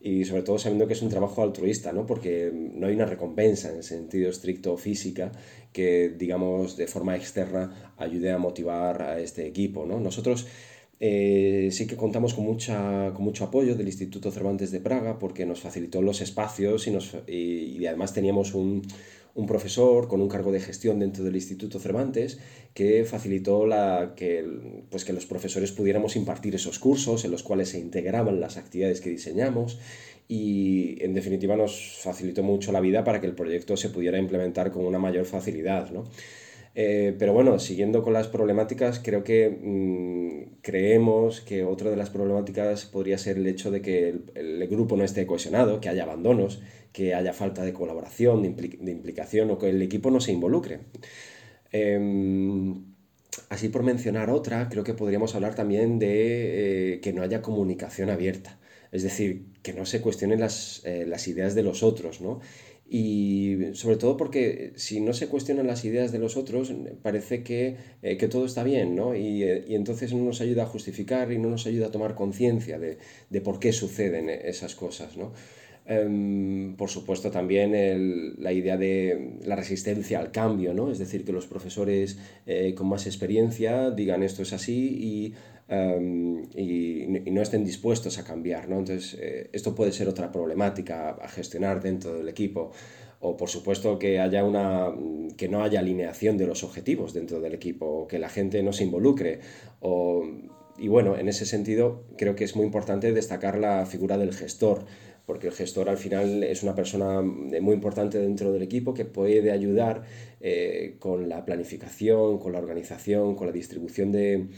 y 0.00 0.24
sobre 0.24 0.42
todo 0.42 0.58
sabiendo 0.58 0.86
que 0.86 0.92
es 0.92 1.02
un 1.02 1.08
trabajo 1.08 1.42
altruista, 1.42 1.92
¿no? 1.92 2.06
porque 2.06 2.52
no 2.52 2.86
hay 2.86 2.94
una 2.94 3.04
recompensa 3.04 3.70
en 3.70 3.82
sentido 3.82 4.30
estricto 4.30 4.76
física 4.76 5.32
que, 5.72 6.08
digamos, 6.10 6.76
de 6.76 6.86
forma 6.86 7.16
externa 7.16 7.92
ayude 7.96 8.30
a 8.30 8.38
motivar 8.38 9.02
a 9.02 9.20
este 9.20 9.46
equipo. 9.46 9.86
¿no? 9.86 9.98
Nosotros 9.98 10.46
eh, 11.00 11.68
sí 11.72 11.88
que 11.88 11.96
contamos 11.96 12.34
con, 12.34 12.44
mucha, 12.44 13.12
con 13.12 13.24
mucho 13.24 13.44
apoyo 13.44 13.74
del 13.74 13.88
Instituto 13.88 14.30
Cervantes 14.30 14.70
de 14.70 14.80
Praga 14.80 15.18
porque 15.18 15.44
nos 15.46 15.60
facilitó 15.60 16.00
los 16.00 16.20
espacios 16.20 16.86
y, 16.86 16.92
nos, 16.92 17.16
y 17.26 17.84
además 17.84 18.14
teníamos 18.14 18.54
un, 18.54 18.82
un 19.38 19.46
profesor 19.46 20.08
con 20.08 20.20
un 20.20 20.28
cargo 20.28 20.50
de 20.50 20.58
gestión 20.58 20.98
dentro 20.98 21.22
del 21.22 21.36
Instituto 21.36 21.78
Cervantes 21.78 22.40
que 22.74 23.04
facilitó 23.04 23.66
la, 23.66 24.14
que, 24.16 24.44
pues 24.90 25.04
que 25.04 25.12
los 25.12 25.26
profesores 25.26 25.70
pudiéramos 25.70 26.16
impartir 26.16 26.56
esos 26.56 26.80
cursos 26.80 27.24
en 27.24 27.30
los 27.30 27.44
cuales 27.44 27.68
se 27.68 27.78
integraban 27.78 28.40
las 28.40 28.56
actividades 28.56 29.00
que 29.00 29.10
diseñamos 29.10 29.78
y 30.26 31.00
en 31.04 31.14
definitiva 31.14 31.56
nos 31.56 32.00
facilitó 32.02 32.42
mucho 32.42 32.72
la 32.72 32.80
vida 32.80 33.04
para 33.04 33.20
que 33.20 33.28
el 33.28 33.36
proyecto 33.36 33.76
se 33.76 33.90
pudiera 33.90 34.18
implementar 34.18 34.72
con 34.72 34.84
una 34.84 34.98
mayor 34.98 35.24
facilidad. 35.24 35.88
¿no? 35.92 36.08
Eh, 36.74 37.14
pero 37.18 37.32
bueno, 37.32 37.58
siguiendo 37.58 38.02
con 38.02 38.12
las 38.12 38.28
problemáticas, 38.28 39.00
creo 39.00 39.24
que 39.24 39.50
mm, 39.50 40.60
creemos 40.62 41.40
que 41.40 41.64
otra 41.64 41.90
de 41.90 41.96
las 41.96 42.10
problemáticas 42.10 42.84
podría 42.86 43.18
ser 43.18 43.38
el 43.38 43.46
hecho 43.46 43.70
de 43.70 43.82
que 43.82 44.14
el, 44.34 44.68
grupo 44.68 44.96
no 44.96 45.04
esté 45.04 45.26
cohesionado, 45.26 45.80
que 45.80 45.88
haya 45.88 46.04
abandonos, 46.04 46.60
que 46.92 47.14
haya 47.14 47.32
falta 47.32 47.64
de 47.64 47.72
colaboración, 47.72 48.42
de, 48.42 48.92
implicación 48.92 49.50
o 49.50 49.58
que 49.58 49.70
el 49.70 49.82
equipo 49.82 50.10
no 50.10 50.20
se 50.20 50.32
involucre. 50.32 50.80
Em, 51.72 52.84
así 53.48 53.68
por 53.68 53.82
mencionar 53.82 54.30
otra, 54.30 54.68
creo 54.68 54.84
que 54.84 54.94
podríamos 54.94 55.34
hablar 55.34 55.54
también 55.54 55.98
de 55.98 56.94
eh, 56.94 57.00
que 57.00 57.12
no 57.12 57.22
haya 57.22 57.42
comunicación 57.42 58.10
abierta, 58.10 58.58
es 58.92 59.02
decir, 59.02 59.46
que 59.62 59.72
no 59.74 59.84
se 59.86 60.00
cuestionen 60.00 60.40
las, 60.40 60.82
eh, 60.84 61.04
las 61.06 61.28
ideas 61.28 61.54
de 61.54 61.62
los 61.62 61.82
otros, 61.82 62.20
¿no? 62.20 62.40
Y 62.90 63.74
sobre 63.74 63.96
todo 63.96 64.16
porque 64.16 64.72
si 64.76 65.00
no 65.00 65.12
se 65.12 65.28
cuestionan 65.28 65.66
las 65.66 65.84
ideas 65.84 66.10
de 66.10 66.18
los 66.18 66.38
otros, 66.38 66.72
parece 67.02 67.42
que, 67.42 67.76
eh, 68.02 68.16
que 68.16 68.28
todo 68.28 68.46
está 68.46 68.64
bien, 68.64 68.96
¿no? 68.96 69.14
Y, 69.14 69.42
eh, 69.42 69.64
y, 69.68 69.74
entonces 69.74 70.14
no 70.14 70.24
nos 70.24 70.40
ayuda 70.40 70.62
a 70.62 70.66
justificar 70.66 71.30
y 71.30 71.38
no 71.38 71.50
nos 71.50 71.66
ayuda 71.66 71.88
a 71.88 71.90
tomar 71.90 72.14
conciencia 72.14 72.78
de, 72.78 72.96
de, 73.28 73.40
por 73.42 73.58
qué 73.60 73.72
suceden 73.74 74.30
esas 74.30 74.74
cosas, 74.74 75.18
¿no? 75.18 75.32
Em, 75.90 76.76
por 76.76 76.90
supuesto 76.90 77.30
también 77.30 77.74
el, 77.74 78.34
la 78.42 78.52
idea 78.52 78.76
de 78.76 79.38
la 79.46 79.56
resistencia 79.56 80.18
al 80.20 80.30
cambio, 80.30 80.74
¿no? 80.74 80.90
Es 80.90 80.98
decir, 80.98 81.24
que 81.24 81.32
los 81.32 81.46
profesores 81.46 82.18
eh, 82.46 82.74
con 82.74 82.88
más 82.88 83.06
experiencia 83.06 83.90
digan 83.90 84.22
esto 84.22 84.42
es 84.42 84.52
así 84.52 84.98
y 85.00 85.34
Em, 85.68 86.44
y, 86.56 87.06
no 87.30 87.42
estén 87.42 87.64
dispuestos 87.64 88.18
a 88.18 88.24
cambiar. 88.24 88.68
¿no? 88.68 88.78
Entonces, 88.78 89.16
eh, 89.20 89.50
esto 89.52 89.74
puede 89.74 89.92
ser 89.92 90.08
otra 90.08 90.32
problemática 90.32 91.10
a 91.10 91.28
gestionar 91.28 91.82
dentro 91.82 92.14
del 92.14 92.28
equipo. 92.28 92.72
O, 93.20 93.36
por 93.36 93.48
supuesto, 93.48 93.98
que, 93.98 94.20
haya 94.20 94.44
una, 94.44 94.92
que 95.36 95.48
no 95.48 95.62
haya 95.62 95.80
alineación 95.80 96.38
de 96.38 96.46
los 96.46 96.64
objetivos 96.64 97.12
dentro 97.12 97.40
del 97.40 97.52
equipo, 97.54 97.86
o 97.86 98.08
que 98.08 98.18
la 98.18 98.28
gente 98.28 98.62
no 98.62 98.72
se 98.72 98.84
involucre. 98.84 99.40
O, 99.80 100.24
y 100.78 100.88
bueno, 100.88 101.18
en 101.18 101.28
ese 101.28 101.44
sentido, 101.44 102.04
creo 102.16 102.34
que 102.36 102.44
es 102.44 102.56
muy 102.56 102.64
importante 102.64 103.12
destacar 103.12 103.58
la 103.58 103.84
figura 103.86 104.16
del 104.16 104.32
gestor 104.32 104.84
porque 105.26 105.48
el 105.48 105.52
gestor 105.52 105.90
al 105.90 105.98
final 105.98 106.42
es 106.42 106.62
una 106.62 106.74
persona 106.74 107.20
muy 107.20 107.74
importante 107.74 108.18
dentro 108.18 108.50
del 108.50 108.62
equipo 108.62 108.94
que 108.94 109.04
puede 109.04 109.50
ayudar 109.50 110.04
eh, 110.40 110.96
con 111.00 111.28
la 111.28 111.44
planificación, 111.44 112.38
con 112.38 112.52
la 112.52 112.60
organización, 112.60 113.34
con 113.34 113.46
la 113.46 113.52
distribución 113.52 114.10
de, 114.10 114.48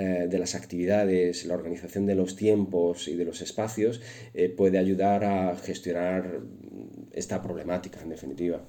eh, 0.00 0.28
de 0.30 0.38
las 0.38 0.54
actividades, 0.54 1.44
la 1.44 1.54
organización 1.54 2.06
de 2.06 2.14
los 2.14 2.36
tiempos 2.36 3.08
y 3.08 3.16
de 3.16 3.24
los 3.24 3.40
espacios 3.40 4.00
eh, 4.32 4.48
puede 4.48 4.78
ayudar 4.78 5.24
a 5.24 5.56
gestionar 5.56 6.38
esta 7.12 7.42
problemática, 7.42 8.00
en 8.00 8.10
definitiva. 8.10 8.60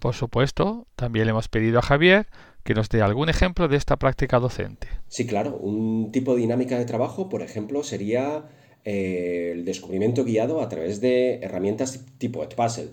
Por 0.00 0.14
supuesto, 0.14 0.86
también 0.96 1.24
le 1.24 1.30
hemos 1.30 1.48
pedido 1.48 1.78
a 1.78 1.82
Javier 1.82 2.26
que 2.62 2.74
nos 2.74 2.90
dé 2.90 3.00
algún 3.00 3.30
ejemplo 3.30 3.68
de 3.68 3.78
esta 3.78 3.96
práctica 3.96 4.38
docente. 4.38 4.86
Sí, 5.08 5.26
claro. 5.26 5.56
Un 5.56 6.12
tipo 6.12 6.34
de 6.34 6.42
dinámica 6.42 6.78
de 6.78 6.84
trabajo, 6.84 7.30
por 7.30 7.40
ejemplo, 7.40 7.82
sería 7.82 8.44
eh, 8.84 9.52
el 9.54 9.64
descubrimiento 9.64 10.26
guiado 10.26 10.60
a 10.60 10.68
través 10.68 11.00
de 11.00 11.36
herramientas 11.36 12.04
tipo 12.18 12.44
Edpuzzle. 12.44 12.90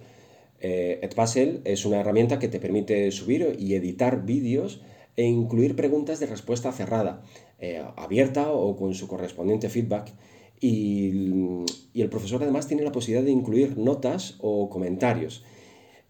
Edpuzzle 0.62 1.60
es 1.66 1.84
una 1.84 2.00
herramienta 2.00 2.40
que 2.40 2.48
te 2.48 2.62
permite 2.62 3.12
subir 3.12 3.58
y 3.60 3.76
editar 3.76 4.24
vídeos 4.24 4.80
e 5.16 5.24
incluir 5.24 5.76
preguntas 5.76 6.20
de 6.20 6.26
respuesta 6.26 6.72
cerrada, 6.72 7.22
eh, 7.60 7.84
abierta 7.98 8.52
o 8.52 8.76
con 8.76 8.94
su 8.94 9.08
correspondiente 9.08 9.70
feedback. 9.70 10.14
Y, 10.60 11.12
el 11.96 12.10
profesor 12.10 12.42
además 12.44 12.68
tiene 12.68 12.84
la 12.84 12.92
posibilidad 12.92 13.26
de 13.26 13.32
incluir 13.32 13.78
notas 13.78 14.38
o 14.40 14.70
comentarios. 14.70 15.44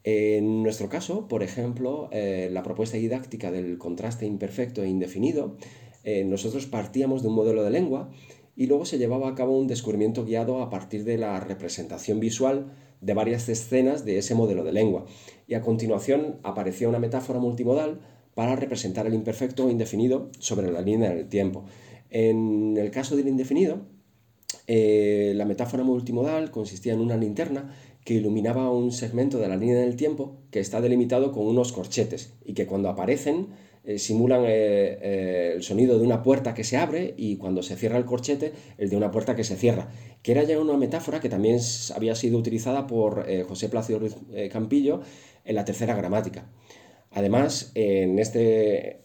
En 0.04 0.64
nuestro 0.64 0.90
caso, 0.90 1.28
por 1.28 1.44
ejemplo, 1.44 2.10
eh, 2.12 2.50
la 2.52 2.64
propuesta 2.64 2.98
didáctica 2.98 3.52
del 3.52 3.78
contraste 3.78 4.26
imperfecto 4.26 4.84
e 4.84 4.90
indefinido, 4.90 5.56
eh, 6.04 6.24
nosotros 6.24 6.66
partíamos 6.66 7.22
de 7.22 7.28
un 7.30 7.36
modelo 7.36 7.64
de 7.64 7.70
lengua 7.70 8.10
y 8.56 8.68
luego 8.68 8.86
se 8.86 8.98
llevaba 8.98 9.30
a 9.30 9.36
cabo 9.36 9.58
un 9.58 9.68
descubrimiento 9.68 10.26
guiado 10.26 10.62
a 10.62 10.70
partir 10.70 11.04
de 11.04 11.18
la 11.18 11.40
representación 11.40 12.20
visual 12.20 12.74
de 13.00 13.14
varias 13.14 13.50
escenas 13.50 14.06
de 14.06 14.18
ese 14.18 14.36
modelo 14.36 14.64
de 14.64 14.74
lengua. 14.74 15.06
Y 15.48 15.54
a 15.54 15.62
continuación 15.62 16.40
aparecía 16.44 16.90
una 16.90 17.00
metáfora 17.00 17.40
multimodal 17.40 18.02
para 18.34 18.56
representar 18.56 19.08
el 19.08 19.14
imperfecto 19.14 19.66
o 19.66 19.70
indefinido 19.70 20.30
sobre 20.40 20.72
la 20.72 20.82
línea 20.82 21.14
del 21.14 21.28
tiempo. 21.28 21.66
En 22.10 22.78
el 22.78 22.92
caso 22.92 23.16
del 23.16 23.28
indefinido, 23.28 23.82
eh, 24.68 25.34
la 25.36 25.46
metáfora 25.46 25.84
multimodal 25.84 26.52
consistía 26.52 26.94
en 26.94 27.00
una 27.00 27.18
linterna 27.18 27.74
que 28.04 28.16
iluminaba 28.16 28.72
un 28.72 28.92
segmento 28.92 29.38
de 29.38 29.48
la 29.48 29.56
línea 29.56 29.80
del 29.80 29.96
tiempo 29.96 30.38
que 30.50 30.60
está 30.60 30.82
delimitado 30.82 31.32
con 31.32 31.46
unos 31.46 31.72
corchetes 31.72 32.34
y 32.46 32.54
que 32.54 32.66
cuando 32.66 32.90
aparecen 32.90 33.48
eh, 33.84 33.98
simulan 33.98 34.44
eh, 34.46 35.54
el 35.56 35.64
sonido 35.64 35.98
de 35.98 36.06
una 36.06 36.22
puerta 36.22 36.54
que 36.54 36.64
se 36.64 36.78
abre 36.78 37.14
y 37.18 37.38
cuando 37.38 37.64
se 37.64 37.76
cierra 37.76 37.98
el 37.98 38.06
corchete 38.06 38.54
el 38.78 38.90
de 38.90 38.98
una 38.98 39.12
puerta 39.12 39.36
que 39.36 39.44
se 39.44 39.56
cierra, 39.56 39.90
que 40.22 40.32
era 40.32 40.44
ya 40.44 40.60
una 40.60 40.78
metáfora 40.78 41.20
que 41.20 41.30
también 41.30 41.60
había 41.96 42.16
sido 42.16 42.38
utilizada 42.38 42.88
por 42.88 43.26
José 43.48 43.70
Plácido 43.70 44.00
Ruiz 44.00 44.16
Campillo 44.52 45.02
en 45.46 45.56
la 45.56 45.66
tercera 45.66 45.96
gramática. 45.96 46.46
Además, 47.12 47.72
en, 47.76 48.20
este, 48.20 49.02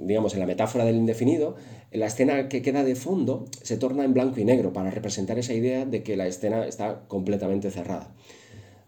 digamos, 0.00 0.34
en 0.34 0.40
la 0.40 0.46
metáfora 0.46 0.84
del 0.84 0.94
indefinido, 0.94 1.56
la 1.90 2.06
escena 2.06 2.48
que 2.48 2.62
queda 2.62 2.84
de 2.84 2.94
fondo 2.94 3.46
se 3.62 3.76
torna 3.76 4.04
en 4.04 4.14
blanco 4.14 4.38
y 4.38 4.44
negro 4.44 4.72
para 4.72 4.90
representar 4.90 5.38
esa 5.38 5.54
idea 5.54 5.84
de 5.84 6.04
que 6.04 6.16
la 6.16 6.28
escena 6.28 6.66
está 6.66 7.06
completamente 7.08 7.70
cerrada. 7.70 8.14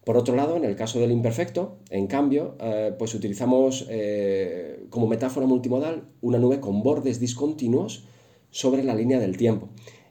Por 0.04 0.16
otro 0.16 0.36
lado, 0.36 0.56
en 0.56 0.64
el 0.64 0.76
caso 0.76 1.00
del 1.00 1.10
imperfecto, 1.10 1.78
en 1.90 2.06
cambio, 2.06 2.56
eh, 2.60 2.94
pues 2.98 3.14
utilizamos 3.14 3.86
eh, 3.90 4.86
como 4.88 5.06
metáfora 5.06 5.46
multimodal 5.46 6.04
una 6.20 6.38
nube 6.38 6.60
con 6.60 6.82
bordes 6.82 7.20
discontinuos 7.20 8.04
sobre 8.50 8.82
la 8.82 8.94
línea 8.94 9.18
del 9.18 9.36
tiempo. 9.36 9.68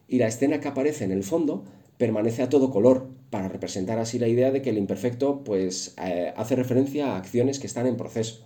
Y 0.08 0.18
la 0.18 0.28
escena 0.28 0.60
que 0.60 0.68
aparece 0.68 1.06
en 1.06 1.12
el 1.12 1.24
fondo 1.24 1.63
permanece 1.98 2.44
a 2.44 2.50
todo 2.50 2.72
color, 2.72 3.08
para 3.29 3.48
representar 3.48 4.00
así 4.00 4.19
la 4.19 4.27
idea 4.27 4.51
de 4.51 4.62
que 4.62 4.69
el 4.69 4.77
imperfecto 4.77 5.43
pues, 5.43 5.95
eh, 6.03 6.33
hace 6.36 6.55
referencia 6.55 7.13
a 7.13 7.17
acciones 7.17 7.59
que 7.59 7.67
están 7.67 7.88
en 7.88 7.98
proceso. 7.98 8.43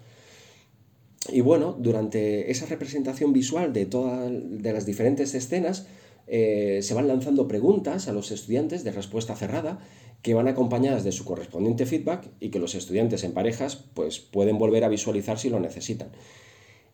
Y 1.29 1.41
bueno, 1.41 1.75
durante 1.79 2.51
esa 2.51 2.65
representación 2.65 3.31
visual 3.31 3.71
de 3.71 3.85
todas 3.85 4.29
de 4.29 4.73
las 4.73 4.85
diferentes 4.85 5.33
escenas, 5.33 5.87
eh, 6.27 6.79
se 6.81 6.93
van 6.93 7.07
lanzando 7.07 7.47
preguntas 7.47 8.07
a 8.07 8.13
los 8.13 8.31
estudiantes 8.31 8.83
de 8.83 8.91
respuesta 8.91 9.35
cerrada 9.35 9.79
que 10.21 10.33
van 10.33 10.47
acompañadas 10.47 11.03
de 11.03 11.11
su 11.11 11.25
correspondiente 11.25 11.85
feedback 11.85 12.29
y 12.39 12.49
que 12.49 12.59
los 12.59 12.75
estudiantes 12.75 13.23
en 13.23 13.33
parejas 13.33 13.75
pues, 13.93 14.19
pueden 14.19 14.57
volver 14.57 14.83
a 14.83 14.89
visualizar 14.89 15.37
si 15.37 15.49
lo 15.49 15.59
necesitan. 15.59 16.09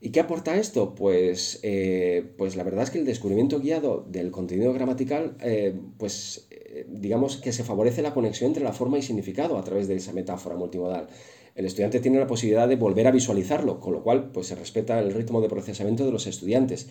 ¿Y 0.02 0.12
qué 0.12 0.22
aporta 0.22 0.56
esto? 0.56 0.96
Pues, 0.96 1.60
eh, 1.64 2.34
pues 2.38 2.56
la 2.56 2.64
verdad 2.64 2.84
es 2.84 2.90
que 2.90 3.00
el 3.00 3.06
descubrimiento 3.06 3.60
guiado 3.60 4.06
del 4.08 4.32
contenido 4.32 4.74
gramatical, 4.74 5.36
eh, 5.42 5.76
pues 5.98 6.48
digamos 6.88 7.38
que 7.38 7.52
se 7.52 7.64
favorece 7.64 8.02
la 8.02 8.14
conexión 8.14 8.50
entre 8.50 8.64
la 8.64 8.72
forma 8.74 8.98
y 8.98 9.02
significado 9.02 9.58
a 9.58 9.64
través 9.64 9.88
de 9.88 9.96
esa 9.96 10.14
metáfora 10.14 10.56
multimodal. 10.56 11.08
el 11.56 11.66
estudiante 11.66 12.00
tiene 12.00 12.20
la 12.20 12.28
posibilidad 12.28 12.70
de 12.70 12.78
volver 12.78 13.08
a 13.08 13.12
visualizarlo, 13.12 13.82
con 13.82 13.92
lo 13.92 14.02
cual 14.02 14.32
pues, 14.32 14.48
se 14.48 14.56
respeta 14.56 15.00
el 15.00 15.14
ritmo 15.14 15.42
de 15.42 15.50
procesamiento 15.50 16.06
de 16.06 16.12
los 16.12 16.26
estudiantes. 16.28 16.88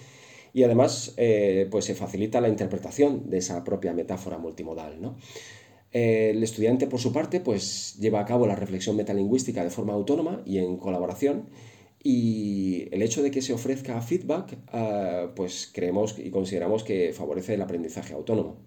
Y 0.53 0.63
además 0.63 1.15
eh, 1.17 1.69
pues, 1.71 1.85
se 1.85 1.95
facilita 1.95 2.41
la 2.41 2.49
interpretación 2.49 3.31
de 3.31 3.39
esa 3.39 3.65
propia 3.65 3.93
metáfora 3.93 4.39
multimodal. 4.39 5.01
¿no? 5.01 5.17
Eh, 5.93 6.31
el 6.35 6.43
estudiante, 6.43 6.87
por 6.87 7.01
su 7.01 7.13
parte, 7.13 7.41
pues, 7.41 7.97
lleva 7.99 8.21
a 8.21 8.25
cabo 8.25 8.47
la 8.47 8.57
reflexión 8.57 8.97
metalingüística 8.97 9.63
de 9.65 9.71
forma 9.71 9.95
autónoma 9.95 10.43
y 10.45 10.59
en 10.59 10.77
colaboración. 10.77 11.45
Y 12.11 12.89
el 12.91 13.03
hecho 13.03 13.23
de 13.23 13.31
que 13.31 13.43
se 13.43 13.53
ofrezca 13.53 14.01
feedback, 14.01 14.57
ah, 14.69 15.31
pues 15.37 15.71
creemos 15.71 16.19
y 16.19 16.31
consideramos 16.31 16.83
que 16.83 17.13
favorece 17.13 17.53
el 17.53 17.61
aprendizaje 17.61 18.15
autónomo. 18.15 18.65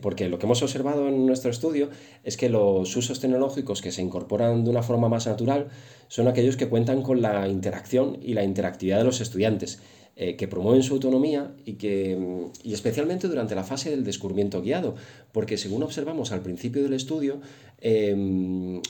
Porque 0.00 0.28
lo 0.28 0.38
que 0.38 0.46
hemos 0.46 0.62
observado 0.62 1.08
en 1.08 1.26
nuestro 1.26 1.50
estudio 1.50 1.88
es 2.22 2.36
que 2.36 2.48
los 2.48 2.94
usos 2.94 3.18
tecnológicos 3.18 3.82
que 3.82 3.90
se 3.90 4.02
incorporan 4.02 4.62
de 4.62 4.70
una 4.70 4.84
forma 4.84 5.08
más 5.08 5.26
natural 5.26 5.66
son 6.06 6.28
aquellos 6.28 6.56
que 6.56 6.68
cuentan 6.68 7.02
con 7.02 7.22
la 7.22 7.48
interacción 7.48 8.18
y 8.22 8.34
la 8.34 8.44
interactividad 8.44 8.98
de 8.98 9.04
los 9.04 9.20
estudiantes, 9.20 9.80
eh, 10.14 10.36
que 10.36 10.46
promueven 10.46 10.84
su 10.84 10.94
autonomía 10.94 11.56
y, 11.64 11.72
que, 11.72 12.16
y 12.62 12.72
especialmente 12.72 13.26
durante 13.26 13.56
la 13.56 13.64
fase 13.64 13.90
del 13.90 14.04
descubrimiento 14.04 14.62
guiado, 14.62 14.94
porque 15.32 15.58
según 15.58 15.82
observamos 15.82 16.30
al 16.30 16.40
principio 16.40 16.84
del 16.84 16.92
estudio, 16.92 17.40
em, 17.80 18.80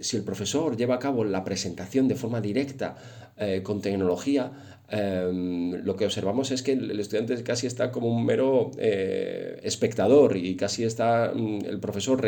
si 0.00 0.16
el 0.16 0.24
profesor 0.24 0.76
lleva 0.76 0.96
a 0.96 0.98
cabo 0.98 1.24
la 1.24 1.44
presentación 1.44 2.08
de 2.08 2.14
forma 2.14 2.40
directa 2.40 2.96
eh, 3.40 3.62
con 3.64 3.80
tecnología, 3.80 4.52
Em, 4.92 5.84
lo 5.84 5.94
que 5.94 6.04
observamos 6.04 6.50
es 6.50 6.62
que 6.64 6.72
el, 6.72 6.98
estudiante 6.98 7.40
casi 7.44 7.68
está 7.68 7.92
como 7.92 8.08
un 8.08 8.24
mero 8.26 8.72
eh, 8.76 9.60
espectador 9.62 10.36
y 10.36 10.56
casi 10.56 10.82
está, 10.82 11.32
mm, 11.32 11.64
el 11.64 11.78
profesor 11.78 12.20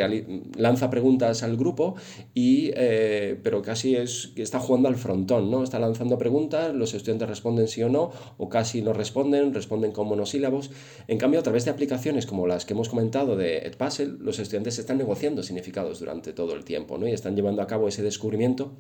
lanza 0.56 0.88
preguntas 0.88 1.42
al 1.42 1.56
grupo, 1.56 1.96
y, 2.34 2.70
eh, 2.76 3.36
pero 3.42 3.62
casi 3.62 3.96
es, 3.96 4.32
está 4.36 4.60
jugando 4.60 4.88
al 4.88 4.94
frontón, 4.94 5.50
¿no? 5.50 5.64
Está 5.64 5.80
lanzando 5.80 6.18
preguntas, 6.18 6.72
los 6.72 6.94
estudiantes 6.94 7.28
responden 7.28 7.66
sí 7.66 7.82
o 7.82 7.88
no, 7.88 8.12
o 8.38 8.48
casi 8.48 8.80
no 8.80 8.92
responden, 8.92 9.52
responden 9.52 9.90
con 9.90 10.06
monosílabos. 10.06 10.70
En 11.08 11.18
cambio, 11.18 11.40
a 11.40 11.42
través 11.42 11.64
de 11.64 11.72
aplicaciones 11.72 12.26
como 12.26 12.46
las 12.46 12.64
que 12.64 12.74
hemos 12.74 12.88
comentado 12.88 13.36
de 13.36 13.58
Edpuzzle, 13.58 14.18
los 14.20 14.38
estudiantes 14.38 14.78
están 14.78 14.98
negociando 14.98 15.42
significados 15.42 15.98
durante 15.98 16.32
todo 16.32 16.54
el 16.54 16.64
tiempo, 16.64 16.96
¿no? 16.96 17.08
Y 17.08 17.12
están 17.12 17.34
llevando 17.34 17.60
a 17.60 17.66
cabo 17.66 17.88
ese 17.88 18.02
descubrimiento 18.04 18.76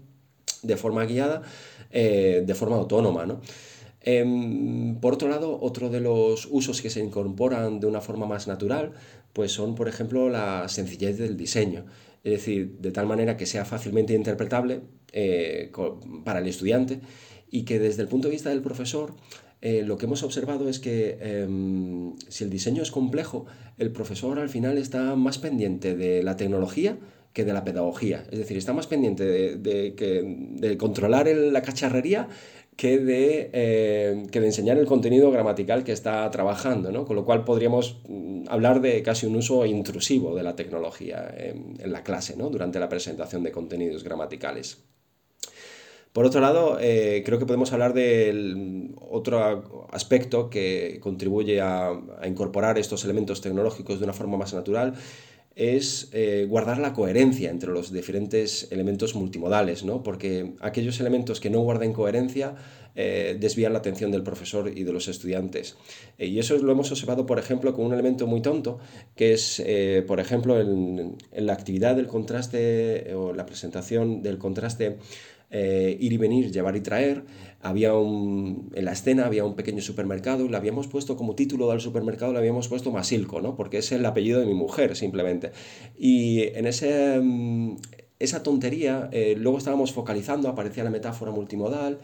de 0.62 0.76
forma 0.76 1.04
guiada, 1.04 1.42
eh, 1.90 2.42
de 2.46 2.54
forma 2.54 2.76
autónoma, 2.76 3.26
¿no? 3.26 3.40
Em, 4.04 4.96
por 4.96 5.14
otro 5.14 5.28
lado, 5.28 5.58
otro 5.60 5.88
de 5.88 6.00
los 6.00 6.48
usos 6.50 6.82
que 6.82 6.90
se 6.90 7.00
incorporan 7.00 7.78
de 7.80 7.86
una 7.86 8.00
forma 8.00 8.26
más 8.26 8.48
natural, 8.48 8.92
pues 9.32 9.52
son, 9.52 9.74
por 9.74 9.88
ejemplo, 9.88 10.28
la 10.28 10.68
sencillez 10.68 11.18
del 11.18 11.36
diseño. 11.36 11.84
Es 12.24 12.32
decir, 12.32 12.76
de 12.80 12.90
tal 12.92 13.06
manera 13.06 13.36
que 13.36 13.46
sea 13.46 13.64
fácilmente 13.64 14.14
interpretable 14.14 14.80
eh, 15.12 15.70
para 16.24 16.40
el 16.40 16.46
estudiante 16.46 17.00
y 17.50 17.64
que 17.64 17.78
desde 17.78 18.02
el 18.02 18.08
punto 18.08 18.28
de 18.28 18.32
vista 18.32 18.50
del 18.50 18.62
profesor, 18.62 19.14
eh, 19.60 19.82
lo 19.82 19.96
que 19.96 20.06
hemos 20.06 20.22
observado 20.24 20.68
es 20.68 20.80
que 20.80 21.18
em, 21.20 22.14
si 22.28 22.44
el 22.44 22.50
diseño 22.50 22.82
es 22.82 22.90
complejo, 22.90 23.46
el 23.78 23.92
profesor 23.92 24.38
al 24.38 24.48
final 24.48 24.78
está 24.78 25.14
más 25.14 25.38
pendiente 25.38 25.94
de 25.96 26.22
la 26.22 26.36
tecnología 26.36 26.98
que 27.32 27.44
de 27.44 27.52
la 27.52 27.64
pedagogía. 27.64 28.24
Es 28.30 28.38
decir, 28.38 28.56
está 28.56 28.72
más 28.72 28.86
pendiente 28.86 29.24
de, 29.24 29.56
de 29.56 30.76
controlar 30.76 31.26
la 31.28 31.62
cacharrería 31.62 32.28
que 32.76 32.98
de, 32.98 33.50
eh, 33.52 34.26
que 34.30 34.40
de 34.40 34.46
enseñar 34.46 34.78
el 34.78 34.86
contenido 34.86 35.30
gramatical 35.30 35.84
que 35.84 35.92
está 35.92 36.30
trabajando, 36.30 36.90
¿no? 36.90 37.04
con 37.04 37.16
lo 37.16 37.24
cual 37.24 37.44
podríamos 37.44 38.00
mm, 38.08 38.44
hablar 38.48 38.80
de 38.80 39.02
casi 39.02 39.26
un 39.26 39.36
uso 39.36 39.66
intrusivo 39.66 40.34
de 40.34 40.42
la 40.42 40.56
tecnología 40.56 41.32
en, 41.36 41.92
la 41.92 42.02
clase 42.02 42.36
¿no? 42.36 42.48
durante 42.48 42.80
la 42.80 42.88
presentación 42.88 43.42
de 43.42 43.52
contenidos 43.52 44.02
gramaticales. 44.02 44.78
Por 46.12 46.26
otro 46.26 46.40
lado, 46.40 46.78
eh, 46.78 47.22
creo 47.24 47.38
que 47.38 47.46
podemos 47.46 47.72
hablar 47.72 47.94
del 47.94 48.94
otro 49.00 49.88
aspecto 49.92 50.50
que 50.50 50.98
contribuye 51.00 51.60
a 51.60 51.98
incorporar 52.24 52.78
estos 52.78 53.04
elementos 53.04 53.40
tecnológicos 53.40 53.98
de 53.98 54.04
una 54.04 54.12
forma 54.12 54.36
más 54.36 54.52
natural, 54.52 54.94
es 55.54 56.08
eh, 56.12 56.46
guardar 56.48 56.78
la 56.78 56.92
coherencia 56.92 57.50
entre 57.50 57.70
los 57.70 57.92
diferentes 57.92 58.68
elementos 58.70 59.14
multimodales, 59.14 59.84
¿no? 59.84 60.02
porque 60.02 60.54
aquellos 60.60 60.98
elementos 61.00 61.40
que 61.40 61.50
no 61.50 61.60
guarden 61.60 61.92
coherencia 61.92 62.54
eh, 62.94 63.36
desvían 63.38 63.72
la 63.72 63.78
atención 63.78 64.10
del 64.10 64.22
profesor 64.22 64.70
y 64.74 64.84
de 64.84 64.92
los 64.92 65.08
estudiantes. 65.08 65.76
Eh, 66.18 66.26
y 66.26 66.38
eso 66.38 66.56
lo 66.58 66.72
hemos 66.72 66.90
observado, 66.90 67.26
por 67.26 67.38
ejemplo, 67.38 67.74
con 67.74 67.86
un 67.86 67.92
elemento 67.92 68.26
muy 68.26 68.42
tonto, 68.42 68.78
que 69.14 69.32
es, 69.32 69.62
por 70.06 70.20
ejemplo, 70.20 70.60
en, 70.60 71.16
la 71.32 71.52
actividad 71.52 71.96
del 71.96 72.06
contraste 72.06 73.14
o 73.14 73.32
la 73.32 73.46
presentación 73.46 74.22
del 74.22 74.38
contraste 74.38 74.98
ir 75.52 76.12
y 76.12 76.16
venir, 76.16 76.50
llevar 76.50 76.76
y 76.76 76.80
traer, 76.80 77.24
había 77.60 77.94
un, 77.94 78.70
en 78.74 78.84
la 78.84 78.92
escena 78.92 79.26
había 79.26 79.44
un 79.44 79.54
pequeño 79.54 79.82
supermercado 79.82 80.48
le 80.48 80.56
habíamos 80.56 80.86
puesto 80.86 81.16
como 81.16 81.34
título 81.34 81.68
del 81.70 81.80
supermercado, 81.80 82.32
le 82.32 82.38
habíamos 82.38 82.68
puesto 82.68 82.90
Masilco, 82.90 83.40
¿no? 83.40 83.56
porque 83.56 83.78
es 83.78 83.92
el 83.92 84.04
apellido 84.06 84.40
de 84.40 84.46
mi 84.46 84.54
mujer 84.54 84.96
simplemente. 84.96 85.52
Y 85.98 86.42
en 86.56 86.66
ese, 86.66 87.20
mm, 87.20 87.76
esa 88.18 88.42
tontería 88.42 89.08
eh, 89.12 89.34
luego 89.36 89.58
estábamos 89.58 89.92
focalizando, 89.92 90.48
aparecía 90.48 90.84
la 90.84 90.90
metáfora 90.90 91.32
multimodal 91.32 91.98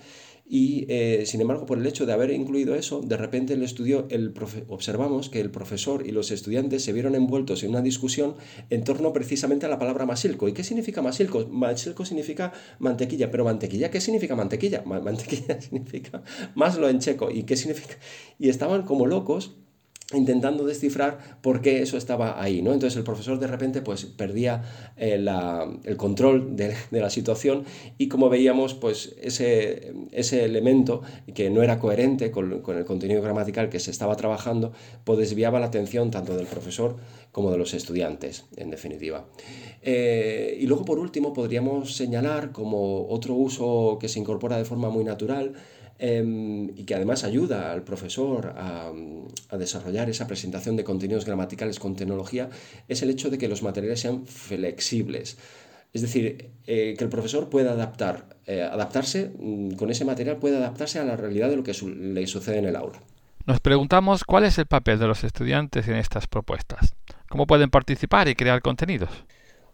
y 0.49 0.87
eh, 0.89 1.25
sin 1.27 1.43
embargo, 1.43 1.67
por 1.67 1.79
el 1.79 1.87
hecho 1.87 2.07
de 2.07 2.13
haber 2.15 2.31
incluido 2.31 2.75
eso, 2.75 3.01
de 3.01 3.19
repente 3.19 3.53
el 3.53 3.63
estudio, 3.63 4.07
el 4.11 4.33
observamos 4.69 5.29
que 5.29 5.41
el 5.41 5.51
profesor 5.51 6.07
y 6.07 6.11
los 6.11 6.31
estudiantes 6.31 6.83
se 6.83 6.95
vieron 6.95 7.15
envueltos 7.15 7.63
en 7.63 7.71
una 7.71 7.83
discusión 7.83 8.35
en 8.71 8.83
torno 8.83 9.13
precisamente 9.13 9.67
a 9.67 9.69
la 9.69 9.79
palabra 9.79 10.07
masilco. 10.07 10.49
¿Y 10.49 10.55
qué 10.55 10.65
significa 10.65 11.03
masilco? 11.03 11.47
Masilco 11.49 12.07
significa 12.07 12.53
mantequilla, 12.79 13.31
pero 13.31 13.45
mantequilla, 13.45 13.91
¿qué 13.91 14.01
significa 14.01 14.37
mantequilla? 14.37 14.83
mantequilla 14.87 15.61
significa 15.61 16.23
más 16.55 16.79
lo 16.79 16.89
en 16.89 16.99
checo. 17.01 17.31
¿Y 17.31 17.43
qué 17.43 17.57
significa? 17.57 17.97
Y 18.39 18.49
estaban 18.49 18.85
como 18.85 19.07
locos 19.07 19.59
intentando 20.15 20.65
descifrar 20.65 21.39
por 21.43 21.61
qué 21.61 21.83
eso 21.83 21.99
estaba 21.99 22.43
ahí, 22.43 22.63
¿no? 22.63 22.73
Entonces 22.73 22.97
el 22.97 23.05
profesor 23.05 23.39
de 23.39 23.47
repente 23.47 23.83
pues 23.83 24.07
perdía 24.07 24.63
eh, 24.97 25.23
el 25.85 25.97
control 25.99 26.57
de, 26.57 26.75
la 26.91 27.11
situación 27.11 27.65
y 27.99 28.09
como 28.09 28.31
veíamos 28.31 28.73
pues 28.73 29.15
ese, 29.21 29.93
ese 30.13 30.47
elemento 30.47 31.03
que 31.35 31.51
no 31.51 31.63
era 31.63 31.79
coherente 31.79 32.31
con, 32.31 32.63
el 32.69 32.85
contenido 32.87 33.21
gramatical 33.21 33.69
que 33.69 33.81
se 33.81 33.91
estaba 33.91 34.17
trabajando 34.17 34.73
pues 35.05 35.19
desviaba 35.19 35.61
la 35.61 35.67
atención 35.67 36.11
tanto 36.11 36.35
del 36.37 36.47
profesor 36.47 36.97
como 37.31 37.51
de 37.51 37.59
los 37.59 37.75
estudiantes, 37.75 38.47
en 38.57 38.71
definitiva. 38.71 39.27
Eh, 39.83 40.57
y 40.59 40.67
luego 40.67 40.87
por 40.87 40.99
último 40.99 41.35
podríamos 41.35 41.95
señalar 41.95 42.51
como 42.53 43.07
otro 43.09 43.35
uso 43.35 43.99
que 44.01 44.09
se 44.09 44.19
incorpora 44.19 44.57
de 44.57 44.65
forma 44.65 44.89
muy 44.89 45.05
natural 45.05 45.53
Em, 46.01 46.71
y 46.77 46.85
que 46.85 46.95
además 46.95 47.25
ayuda 47.25 47.73
al 47.73 47.83
profesor 47.83 48.55
a, 48.57 48.93
desarrollar 49.59 50.09
esa 50.09 50.29
presentación 50.29 50.77
de 50.77 50.85
contenidos 50.85 51.25
gramaticales 51.25 51.81
con 51.81 51.97
tecnología, 51.97 52.51
es 52.87 53.03
el 53.03 53.11
hecho 53.11 53.31
de 53.31 53.39
que 53.39 53.49
los 53.49 53.63
materiales 53.65 54.01
sean 54.01 54.25
flexibles. 54.27 55.39
Es 55.93 56.03
decir, 56.03 56.51
eh, 56.67 56.95
que 56.97 57.03
el 57.03 57.11
profesor 57.11 57.49
pueda 57.49 57.73
adaptar, 57.73 58.37
eh, 58.47 58.63
adaptarse 58.63 59.33
mm, 59.37 59.73
con 59.73 59.91
ese 59.91 60.05
material, 60.05 60.37
puede 60.37 60.59
adaptarse 60.59 61.01
a 61.01 61.05
la 61.05 61.17
realidad 61.17 61.51
de 61.51 61.57
lo 61.57 61.65
que 61.65 61.73
le 61.73 62.27
sucede 62.29 62.59
en 62.59 62.67
el 62.67 62.77
aula. 62.77 63.01
Nos 63.47 63.59
preguntamos 63.59 64.23
cuál 64.25 64.45
es 64.45 64.59
el 64.59 64.67
papel 64.67 65.01
de 65.01 65.07
los 65.07 65.25
estudiantes 65.25 65.89
en 65.89 65.97
estas 65.97 66.29
propuestas. 66.29 66.95
¿Cómo 67.29 67.47
pueden 67.47 67.71
participar 67.71 68.29
y 68.29 68.37
crear 68.37 68.63
contenidos? 68.63 69.11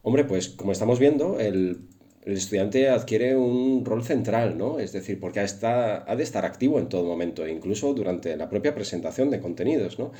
Hombre, 0.02 0.24
pues 0.24 0.48
como 0.48 0.72
estamos 0.72 0.98
viendo, 0.98 1.40
el 1.40 1.80
el 2.24 2.32
estudiante 2.32 2.88
adquiere 2.88 3.36
un 3.36 3.84
rol 3.84 4.02
central, 4.02 4.56
¿no? 4.56 4.78
Es 4.78 4.92
decir, 4.92 5.20
porque 5.20 5.42
está, 5.42 6.10
ha 6.10 6.16
de 6.16 6.22
estar 6.22 6.44
activo 6.44 6.78
en 6.78 6.88
todo 6.88 7.04
momento, 7.04 7.46
incluso 7.46 7.92
durante 7.92 8.36
la 8.36 8.48
propia 8.48 8.74
presentación 8.74 9.30
de 9.30 9.40
contenidos, 9.40 9.98
¿no? 9.98 10.12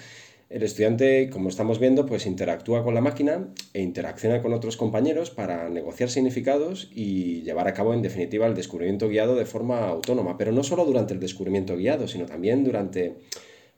El 0.51 0.63
estudiante, 0.63 1.31
como 1.31 1.49
estamos 1.49 1.81
viendo, 1.81 2.05
pues 2.05 2.27
interactúa 2.27 2.85
con 2.85 2.95
la 2.95 3.01
máquina 3.01 3.49
e 3.73 3.81
interacciona 3.81 4.43
con 4.43 4.53
otros 4.53 4.77
compañeros 4.77 5.31
para 5.31 5.71
negociar 5.71 6.11
significados 6.11 6.91
y 6.95 7.43
llevar 7.43 7.67
a 7.67 7.73
cabo, 7.73 7.95
en 7.95 8.03
definitiva, 8.03 8.47
el 8.47 8.55
descubrimiento 8.55 9.09
guiado 9.09 9.37
de 9.37 9.47
forma 9.47 9.89
autónoma, 9.89 10.37
pero 10.37 10.53
no 10.53 10.63
solo 10.63 10.85
durante 10.85 11.15
el 11.15 11.21
descubrimiento 11.21 11.77
guiado, 11.77 12.07
sino 12.07 12.27
también 12.27 12.63
durante 12.63 13.17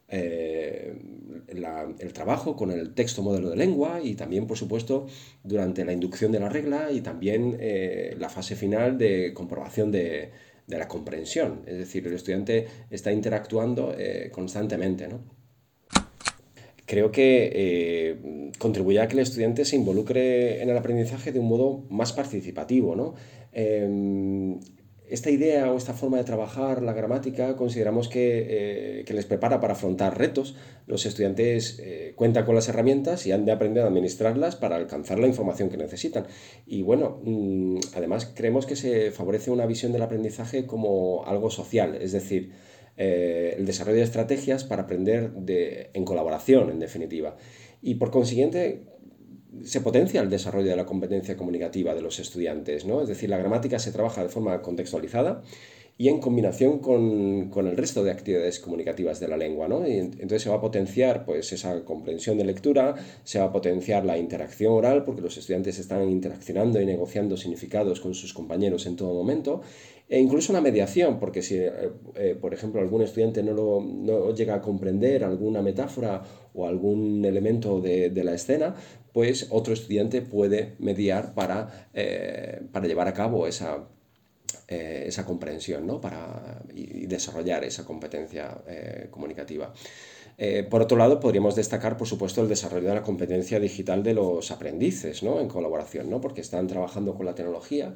eh, 0.09 0.95
el 1.49 2.13
trabajo 2.13 2.57
con 2.57 2.71
el 2.71 2.95
texto 2.95 3.23
modelo 3.23 3.51
de 3.51 3.57
lengua 3.57 4.01
y 4.03 4.15
también, 4.15 4.47
por 4.47 4.57
supuesto, 4.57 5.07
durante 5.43 5.85
la 5.85 5.93
inducción 5.93 6.33
de 6.33 6.41
la 6.41 6.49
regla 6.49 6.91
y 6.91 7.01
también 7.01 7.57
eh, 7.61 8.17
la 8.19 8.29
fase 8.29 8.57
final 8.57 8.99
de 8.99 9.33
comprobación 9.35 9.93
de, 9.93 10.31
la 10.67 10.89
comprensión. 10.89 11.63
Es 11.67 11.79
decir, 11.79 12.07
el 12.07 12.15
estudiante 12.15 12.67
está 12.91 13.13
interactuando 13.13 13.95
eh, 13.97 14.31
constantemente. 14.33 15.09
Creo 16.85 17.11
que 17.11 18.53
contribuye 18.59 19.01
a 19.01 19.09
que 19.09 19.15
el 19.15 19.21
estudiante 19.21 19.65
se 19.65 19.77
involucre 19.77 20.63
en 20.63 20.71
el 20.71 20.77
aprendizaje 20.77 21.33
de 21.33 21.41
un 21.41 21.49
modo 21.49 21.85
más 21.91 22.13
participativo. 22.13 22.95
¿no? 22.95 23.15
Esta 25.09 25.31
idea 25.31 25.71
o 25.73 25.77
esta 25.77 25.93
forma 25.93 26.17
de 26.17 26.25
trabajar 26.25 26.83
la 26.83 26.93
gramática 26.93 27.55
consideramos 27.57 28.09
que, 28.09 29.05
eh, 29.05 29.05
les 29.09 29.25
prepara 29.25 29.61
para 29.61 29.75
afrontar 29.75 30.19
retos. 30.19 30.57
Los 30.87 31.07
estudiantes 31.07 31.79
eh, 31.81 32.13
cuentan 32.17 32.45
con 32.45 32.57
las 32.57 32.69
herramientas 32.69 33.25
y 33.27 33.31
han 33.31 33.45
de 33.45 33.53
aprender 33.53 33.85
a 33.85 33.87
administrarlas 33.87 34.57
para 34.57 34.75
alcanzar 34.75 35.21
la 35.21 35.29
información 35.29 35.69
que 35.69 35.77
necesitan. 35.77 36.27
Y 36.67 36.83
bueno, 36.83 37.21
mm, 37.23 37.79
además 37.95 38.33
creemos 38.35 38.67
que 38.67 38.75
se 38.75 39.13
favorece 39.13 39.53
una 39.53 39.67
visión 39.67 39.93
del 39.93 40.03
aprendizaje 40.03 40.67
como 40.67 41.25
algo 41.25 41.51
social, 41.51 41.97
es 42.01 42.11
decir, 42.11 42.51
eh, 42.97 43.55
el 43.59 43.67
desarrollo 43.67 43.99
de 43.99 44.05
estrategias 44.05 44.65
para 44.65 44.83
aprender 44.85 45.31
en 45.93 46.05
colaboración, 46.05 46.71
en 46.71 46.81
definitiva. 46.81 47.37
Y 47.81 47.97
por 47.97 48.11
consiguiente, 48.11 48.83
se 49.65 49.81
potencia 49.81 50.21
el 50.21 50.31
desarrollo 50.31 50.71
de 50.71 50.77
la 50.77 50.87
competencia 50.87 51.37
comunicativa 51.37 51.95
de 51.95 52.03
los 52.03 52.19
estudiantes, 52.19 52.85
¿no? 52.85 53.03
Es 53.03 53.09
decir, 53.09 53.31
la 53.31 53.39
gramática 53.39 53.79
se 53.79 53.93
trabaja 53.93 54.23
de 54.23 54.29
forma 54.29 54.63
contextualizada 54.63 55.43
y 55.99 56.09
en 56.09 56.21
combinación 56.21 56.79
con, 56.81 57.51
el 57.55 57.77
resto 57.77 58.05
de 58.05 58.11
actividades 58.11 58.61
comunicativas 58.61 59.19
de 59.19 59.29
la 59.29 59.37
lengua, 59.39 59.67
¿no? 59.67 59.89
Y 59.89 59.97
entonces 59.97 60.43
se 60.43 60.51
va 60.51 60.57
a 60.57 60.61
potenciar 60.61 61.25
pues, 61.25 61.53
esa 61.53 61.85
comprensión 61.85 62.37
de 62.37 62.45
lectura, 62.45 62.95
se 63.25 63.39
va 63.39 63.47
a 63.47 63.53
potenciar 63.53 64.05
la 64.05 64.19
interacción 64.19 64.75
oral, 64.75 65.05
porque 65.05 65.23
los 65.23 65.39
estudiantes 65.39 65.79
están 65.79 66.09
interaccionando 66.11 66.81
y 66.81 66.87
negociando 66.87 67.39
significados 67.39 68.01
con 68.01 68.15
sus 68.15 68.35
compañeros 68.35 68.85
en 68.85 68.97
todo 68.97 69.15
momento, 69.15 69.63
e 70.09 70.21
incluso 70.21 70.53
la 70.53 70.61
mediación, 70.61 71.19
porque 71.19 71.43
si, 71.43 71.57
eh, 71.57 71.71
eh, 72.15 72.37
por 72.39 72.53
ejemplo, 72.53 72.81
algún 72.81 73.03
estudiante 73.03 73.43
no, 73.43 73.55
lo, 73.55 73.81
no, 73.81 74.35
llega 74.35 74.55
a 74.55 74.61
comprender 74.61 75.25
alguna 75.25 75.63
metáfora 75.63 76.23
o 76.55 76.67
algún 76.67 77.25
elemento 77.25 77.81
de, 77.81 78.11
de 78.11 78.25
la 78.25 78.35
escena, 78.35 78.75
pues 79.17 79.47
otro 79.49 79.73
estudiante 79.73 80.21
puede 80.21 80.75
mediar 80.79 81.33
para, 81.33 81.89
eh, 81.95 82.61
para 82.71 82.87
llevar 82.87 83.09
a 83.09 83.15
cabo 83.15 83.47
esa, 83.47 83.89
esa 84.69 85.25
comprensión 85.25 85.87
¿no? 85.87 86.03
para, 86.03 86.61
y, 86.75 87.07
desarrollar 87.07 87.65
esa 87.65 87.87
competencia 87.87 88.59
comunicativa. 89.11 89.73
por 90.69 90.83
otro 90.83 90.99
lado, 90.99 91.19
podríamos 91.19 91.57
destacar, 91.57 91.97
por 91.97 92.07
supuesto, 92.07 92.43
el 92.43 92.49
desarrollo 92.51 92.89
de 92.89 92.95
la 92.95 93.03
competencia 93.03 93.59
digital 93.59 94.03
de 94.03 94.13
los 94.13 94.51
aprendices 94.51 95.23
¿no? 95.23 95.41
en 95.41 95.49
colaboración, 95.49 96.11
¿no? 96.11 96.21
porque 96.21 96.43
están 96.43 96.67
trabajando 96.67 97.15
con 97.15 97.25
la 97.25 97.35
tecnología 97.35 97.95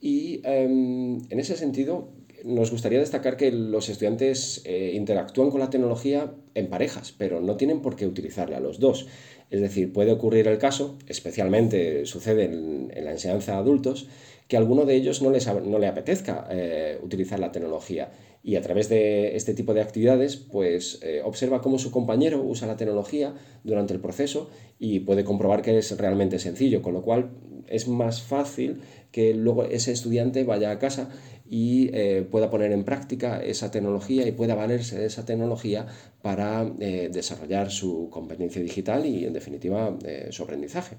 y 0.00 0.40
em, 0.44 1.18
en 1.30 1.40
ese 1.40 1.56
sentido, 1.56 2.08
nos 2.44 2.70
gustaría 2.70 2.98
destacar 2.98 3.36
que 3.36 3.50
los 3.50 3.88
estudiantes 3.88 4.62
eh, 4.64 4.92
interactúan 4.94 5.50
con 5.50 5.60
la 5.60 5.70
tecnología 5.70 6.34
en 6.54 6.68
parejas, 6.68 7.14
pero 7.16 7.40
no 7.40 7.56
tienen 7.56 7.80
por 7.80 7.96
qué 7.96 8.06
utilizarla 8.06 8.60
los 8.60 8.78
dos. 8.78 9.06
Es 9.50 9.60
decir, 9.60 9.92
puede 9.92 10.12
ocurrir 10.12 10.48
el 10.48 10.58
caso, 10.58 10.98
especialmente 11.06 12.04
sucede 12.06 12.44
en, 12.44 12.90
la 13.04 13.12
enseñanza 13.12 13.52
de 13.52 13.58
adultos, 13.58 14.08
que 14.48 14.56
a 14.56 14.60
alguno 14.60 14.84
de 14.84 14.94
ellos 14.94 15.22
no, 15.22 15.30
les, 15.30 15.46
no 15.46 15.78
le 15.78 15.86
apetezca 15.86 16.46
eh, 16.50 16.98
utilizar 17.02 17.38
la 17.38 17.52
tecnología. 17.52 18.12
Y 18.42 18.54
a 18.54 18.62
través 18.62 18.88
de 18.88 19.34
este 19.34 19.54
tipo 19.54 19.74
de 19.74 19.80
actividades 19.80 20.36
pues 20.36 21.00
eh, 21.02 21.20
observa 21.24 21.60
cómo 21.60 21.78
su 21.78 21.90
compañero 21.90 22.42
usa 22.42 22.68
la 22.68 22.76
tecnología 22.76 23.34
durante 23.64 23.92
el 23.92 24.00
proceso 24.00 24.50
y 24.78 25.00
puede 25.00 25.24
comprobar 25.24 25.62
que 25.62 25.76
es 25.78 25.96
realmente 25.98 26.38
sencillo, 26.38 26.80
con 26.80 26.92
lo 26.92 27.02
cual 27.02 27.30
es 27.66 27.88
más 27.88 28.22
fácil 28.22 28.80
que 29.16 29.32
luego 29.32 29.64
ese 29.64 29.92
estudiante 29.92 30.44
vaya 30.44 30.70
a 30.70 30.78
casa 30.78 31.08
y 31.48 31.88
eh, 31.94 32.28
pueda 32.30 32.50
poner 32.50 32.70
en 32.70 32.84
práctica 32.84 33.42
esa 33.42 33.70
tecnología 33.70 34.28
y 34.28 34.32
pueda 34.32 34.54
valerse 34.54 34.98
de 34.98 35.06
esa 35.06 35.24
tecnología 35.24 35.86
para 36.20 36.70
eh, 36.80 37.08
desarrollar 37.10 37.70
su 37.70 38.10
competencia 38.10 38.60
digital 38.60 39.06
y 39.06 39.24
en 39.24 39.32
definitiva 39.32 39.96
eh, 40.04 40.28
su 40.32 40.42
aprendizaje. 40.42 40.98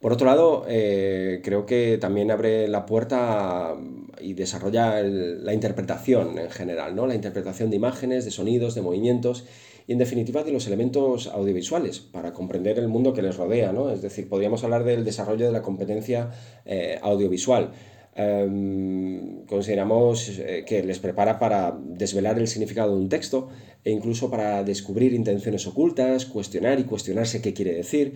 Por 0.00 0.12
otro 0.12 0.26
lado, 0.26 0.64
creo 0.66 1.66
que 1.66 1.98
también 2.00 2.30
abre 2.30 2.66
la 2.68 2.86
puerta 2.86 3.76
y 4.18 4.32
desarrolla 4.32 5.02
la 5.02 5.52
interpretación 5.52 6.38
en 6.38 6.50
general, 6.50 6.96
¿no? 6.96 7.06
la 7.06 7.14
interpretación 7.14 7.68
de 7.68 7.76
imágenes, 7.76 8.24
de 8.24 8.30
sonidos, 8.30 8.74
de 8.74 8.80
movimientos 8.80 9.44
y 9.90 9.92
en 9.92 9.98
definitiva 9.98 10.44
de 10.44 10.52
los 10.52 10.68
elementos 10.68 11.26
audiovisuales 11.26 11.98
para 11.98 12.32
comprender 12.32 12.78
el 12.78 12.86
mundo 12.86 13.12
que 13.12 13.22
les 13.22 13.36
rodea. 13.36 13.72
¿no? 13.72 13.90
Es 13.90 14.00
decir, 14.02 14.28
podríamos 14.28 14.62
hablar 14.62 14.84
del 14.84 15.04
desarrollo 15.04 15.46
de 15.46 15.50
la 15.50 15.62
competencia 15.62 16.30
eh, 16.64 17.00
audiovisual. 17.02 17.72
Em, 18.14 19.44
consideramos 19.46 20.28
eh, 20.38 20.62
que 20.64 20.84
les 20.84 21.00
prepara 21.00 21.40
para 21.40 21.76
desvelar 21.76 22.38
el 22.38 22.46
significado 22.46 22.94
de 22.94 23.02
un 23.02 23.08
texto 23.08 23.48
e 23.82 23.90
incluso 23.90 24.30
para 24.30 24.62
descubrir 24.62 25.12
intenciones 25.12 25.66
ocultas, 25.66 26.24
cuestionar 26.24 26.78
y 26.78 26.84
cuestionarse 26.84 27.42
qué 27.42 27.52
quiere 27.52 27.74
decir. 27.74 28.14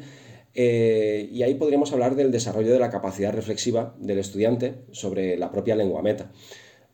Eh, 0.55 1.29
y 1.33 1.43
ahí 1.43 1.55
podríamos 1.57 1.93
hablar 1.93 2.15
del 2.15 2.31
desarrollo 2.31 2.73
de 2.73 2.79
la 2.79 2.91
capacidad 2.91 3.33
reflexiva 3.33 3.97
del 3.99 4.21
estudiante 4.21 4.77
sobre 4.93 5.37
la 5.37 5.51
propia 5.51 5.75
lengua 5.75 6.03
meta. 6.03 6.31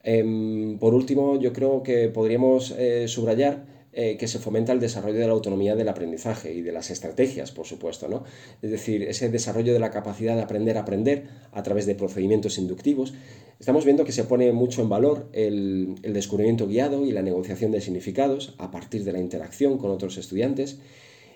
Em, 0.03 0.79
por 0.79 0.95
último, 0.95 1.39
yo 1.39 1.53
creo 1.53 1.83
que 1.83 2.09
podríamos 2.09 2.75
subrayar 3.05 3.80
eh, 3.93 4.17
que 4.17 4.29
se 4.29 4.39
fomenta 4.39 4.73
el 4.73 4.81
desarrollo 4.81 5.19
de 5.19 5.27
la 5.27 5.33
autonomía 5.33 5.75
del 5.75 5.89
aprendizaje 5.89 6.55
y 6.55 6.63
de 6.63 6.73
las 6.73 6.91
estrategias, 6.91 7.51
por 7.51 7.67
supuesto, 7.67 8.09
¿no? 8.09 8.25
Es 8.63 8.71
decir, 8.71 9.03
ese 9.03 9.29
desarrollo 9.29 9.73
de 9.73 9.81
la 9.81 9.91
capacidad 9.91 10.37
de 10.37 10.43
aprender 10.43 10.77
a 10.77 10.83
aprender 10.83 11.25
a 11.53 11.63
través 11.63 11.87
de 11.87 11.95
procedimientos 11.95 12.59
inductivos. 12.59 13.15
Estamos 13.59 13.85
viendo 13.85 14.05
que 14.05 14.13
se 14.13 14.25
pone 14.25 14.53
mucho 14.53 14.83
en 14.83 14.89
valor 14.89 15.29
el 15.33 15.97
descubrimiento 16.03 16.67
guiado 16.67 17.05
y 17.05 17.13
la 17.13 17.23
negociación 17.23 17.73
de 17.73 17.81
significados 17.81 18.55
a 18.59 18.71
partir 18.71 19.05
de 19.05 19.13
la 19.13 19.19
interacción 19.19 19.77
con 19.77 19.91
otros 19.91 20.17
estudiantes 20.17 20.79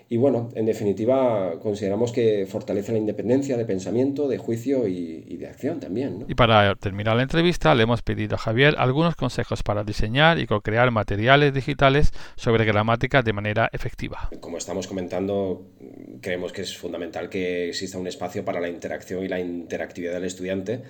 y 0.07 0.17
bueno, 0.17 0.49
en 0.53 0.65
definitiva, 0.67 1.59
consideramos 1.59 2.11
que 2.11 2.45
fortalece 2.47 2.91
la 2.91 2.99
independencia 2.99 3.57
de 3.57 3.65
pensamiento, 3.65 4.27
de 4.27 4.37
juicio 4.37 4.87
y, 4.87 5.37
de 5.37 5.47
acción 5.47 5.79
también. 5.79 6.25
Y 6.27 6.35
para 6.35 6.75
terminar 6.75 7.15
la 7.15 7.23
entrevista, 7.23 7.73
le 7.73 7.83
hemos 7.83 8.03
pedido 8.03 8.35
a 8.35 8.37
Javier 8.37 8.75
algunos 8.77 9.15
consejos 9.15 9.63
para 9.63 9.83
diseñar 9.83 10.37
y 10.37 10.45
co-crear 10.45 10.91
materiales 10.91 11.53
digitales 11.53 12.11
sobre 12.35 12.65
gramática 12.65 13.23
de 13.23 13.33
manera 13.33 13.69
efectiva. 13.73 14.29
Como 14.39 14.57
estamos 14.57 14.87
comentando, 14.87 15.65
creemos 16.21 16.53
que 16.53 16.61
es 16.61 16.77
fundamental 16.77 17.27
que 17.27 17.69
exista 17.69 17.97
un 17.97 18.07
espacio 18.07 18.45
para 18.45 18.59
la 18.59 18.69
interacción 18.69 19.23
y 19.23 19.27
la 19.27 19.39
interactividad 19.39 20.13
del 20.13 20.25
estudiante 20.25 20.83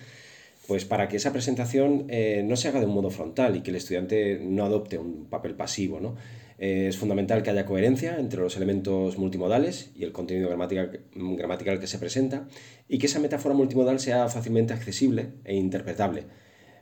pues 0.68 0.84
para 0.84 1.08
que 1.08 1.18
esa 1.18 1.32
presentación 1.32 2.06
eh, 2.10 2.42
no 2.44 2.56
se 2.56 2.68
haga 2.68 2.80
de 2.80 2.88
un 2.88 2.94
modo 2.96 3.12
frontal 3.12 3.56
y 3.56 3.62
que 3.62 3.70
el 3.70 3.76
estudiante 3.76 4.40
no 4.42 4.66
adopte 4.66 4.98
un 4.98 5.26
papel 5.26 5.54
pasivo, 5.54 6.00
¿no? 6.00 6.16
Es 6.58 6.98
fundamental 6.98 7.44
que 7.44 7.50
haya 7.50 7.66
coherencia 7.66 8.18
entre 8.18 8.40
los 8.40 8.56
elementos 8.56 9.18
multimodales 9.18 9.92
y 9.96 10.04
el 10.04 10.12
contenido 10.12 10.50
gramatical, 10.50 11.80
que 11.80 11.88
se 11.88 12.00
presenta 12.00 12.48
y 12.88 12.98
que 12.98 13.08
esa 13.08 13.20
metáfora 13.20 13.56
multimodal 13.56 14.00
sea 14.00 14.30
fácilmente 14.30 14.74
accesible 14.74 15.34
e 15.44 15.56
interpretable. 15.56 16.24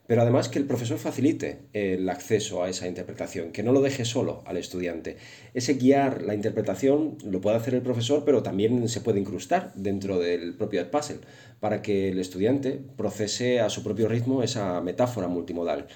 Pero 0.06 0.22
además 0.22 0.50
que 0.50 0.60
el 0.60 0.66
profesor 0.66 0.98
facilite 0.98 1.62
el 1.72 2.10
acceso 2.10 2.62
a 2.62 2.70
esa 2.70 2.90
interpretación, 2.90 3.54
que 3.54 3.64
no 3.64 3.72
lo 3.72 3.82
deje 3.82 4.04
solo 4.04 4.44
al 4.46 4.58
estudiante. 4.58 5.16
Ese 5.54 5.76
guiar 5.76 6.24
la 6.24 6.36
interpretación 6.36 7.18
lo 7.24 7.40
puede 7.40 7.56
hacer 7.56 7.74
el 7.74 7.82
profesor, 7.82 8.24
pero 8.26 8.44
también 8.44 8.90
se 8.90 9.00
puede 9.00 9.22
incrustar 9.22 9.72
dentro 9.76 10.20
del 10.20 10.56
propio 10.56 10.92
puzzle 10.92 11.20
para 11.62 11.82
que 11.82 12.10
el 12.10 12.20
estudiante 12.20 12.82
procese 12.98 13.62
a 13.62 13.70
su 13.70 13.82
propio 13.82 14.10
ritmo 14.10 14.44
esa 14.44 14.82
metáfora 14.82 15.30
multimodal. 15.30 15.88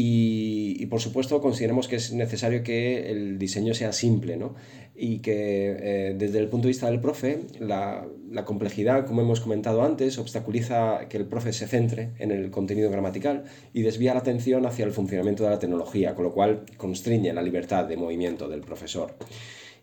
Y, 0.00 0.86
por 0.86 1.00
supuesto 1.00 1.40
consideramos 1.40 1.88
que 1.88 1.96
es 1.96 2.12
necesario 2.12 2.62
que 2.62 3.10
el 3.10 3.36
diseño 3.36 3.74
sea 3.74 3.92
simple 3.92 4.36
¿no? 4.36 4.54
y 4.94 5.18
que 5.18 5.76
eh, 5.80 6.14
desde 6.16 6.38
el 6.38 6.46
punto 6.48 6.68
de 6.68 6.68
vista 6.68 6.88
del 6.88 7.00
profe 7.00 7.40
la, 7.58 8.06
complejidad, 8.44 9.06
como 9.06 9.22
hemos 9.22 9.40
comentado 9.40 9.82
antes, 9.82 10.18
obstaculiza 10.18 11.08
que 11.08 11.16
el 11.16 11.26
profe 11.26 11.52
se 11.52 11.66
centre 11.66 12.12
en 12.20 12.30
el 12.30 12.52
contenido 12.52 12.92
gramatical 12.92 13.46
y 13.72 13.82
desvía 13.82 14.14
la 14.14 14.20
atención 14.20 14.66
hacia 14.66 14.84
el 14.84 14.92
funcionamiento 14.92 15.42
de 15.42 15.50
la 15.50 15.58
tecnología, 15.58 16.14
con 16.14 16.26
lo 16.26 16.32
cual 16.32 16.62
constriñe 16.76 17.32
la 17.32 17.42
libertad 17.42 17.84
de 17.84 17.96
movimiento 17.96 18.48
del 18.48 18.60
profesor. 18.60 19.16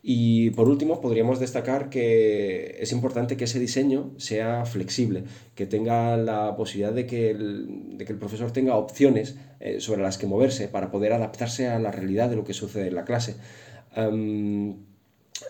Y 0.08 0.50
por 0.50 0.68
último, 0.68 1.00
podríamos 1.00 1.40
destacar 1.40 1.90
que 1.90 2.76
es 2.78 2.92
importante 2.92 3.36
que 3.36 3.42
ese 3.42 3.58
diseño 3.58 4.12
sea 4.18 4.64
flexible, 4.64 5.24
que 5.56 5.66
tenga 5.66 6.16
la 6.16 6.54
posibilidad 6.54 6.92
de 6.92 7.06
que 7.08 7.30
el, 7.30 7.98
de 7.98 8.04
que 8.04 8.12
el 8.12 8.18
profesor 8.20 8.52
tenga 8.52 8.76
opciones 8.76 9.36
eh, 9.58 9.80
sobre 9.80 10.02
las 10.02 10.16
que 10.16 10.28
moverse 10.28 10.68
para 10.68 10.92
poder 10.92 11.12
adaptarse 11.12 11.66
a 11.66 11.80
la 11.80 11.90
realidad 11.90 12.30
de 12.30 12.36
lo 12.36 12.44
que 12.44 12.54
sucede 12.54 12.86
en 12.86 12.94
la 12.94 13.04
clase. 13.04 13.34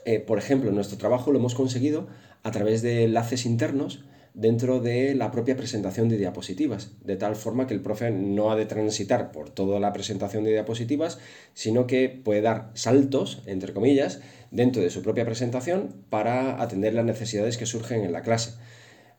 Eh, 0.07 0.21
por 0.21 0.38
ejemplo, 0.38 0.73
nuestro 0.73 0.97
trabajo 0.97 1.33
lo 1.33 1.38
hemos 1.38 1.55
conseguido 1.55 2.07
a 2.42 2.51
través 2.51 2.81
de 2.81 3.05
enlaces 3.05 3.45
internos 3.45 4.06
dentro 4.37 4.81
de 4.81 5.14
la 5.14 5.31
propia 5.31 5.57
presentación 5.57 6.11
de 6.11 6.18
diapositivas, 6.18 6.90
de 7.03 7.16
tal 7.16 7.37
forma 7.37 7.66
que 7.66 7.72
el 7.72 7.81
profe 7.81 8.11
no 8.11 8.51
ha 8.51 8.57
de 8.57 8.66
transitar 8.66 9.33
por 9.33 9.49
toda 9.49 9.81
la 9.81 9.94
presentación 9.94 10.44
de 10.44 10.53
diapositivas, 10.53 11.18
sino 11.55 11.87
que 11.87 12.11
puede 12.11 12.42
dar 12.42 12.70
saltos, 12.75 13.42
entre 13.46 13.72
comillas, 13.72 14.20
dentro 14.51 14.83
de 14.83 14.90
su 14.90 15.03
propia 15.03 15.25
presentación 15.25 16.05
para 16.11 16.62
atender 16.62 16.92
las 16.92 17.07
necesidades 17.07 17.57
que 17.57 17.64
surgen 17.64 18.05
en 18.05 18.12
la 18.12 18.20
clase. 18.20 18.53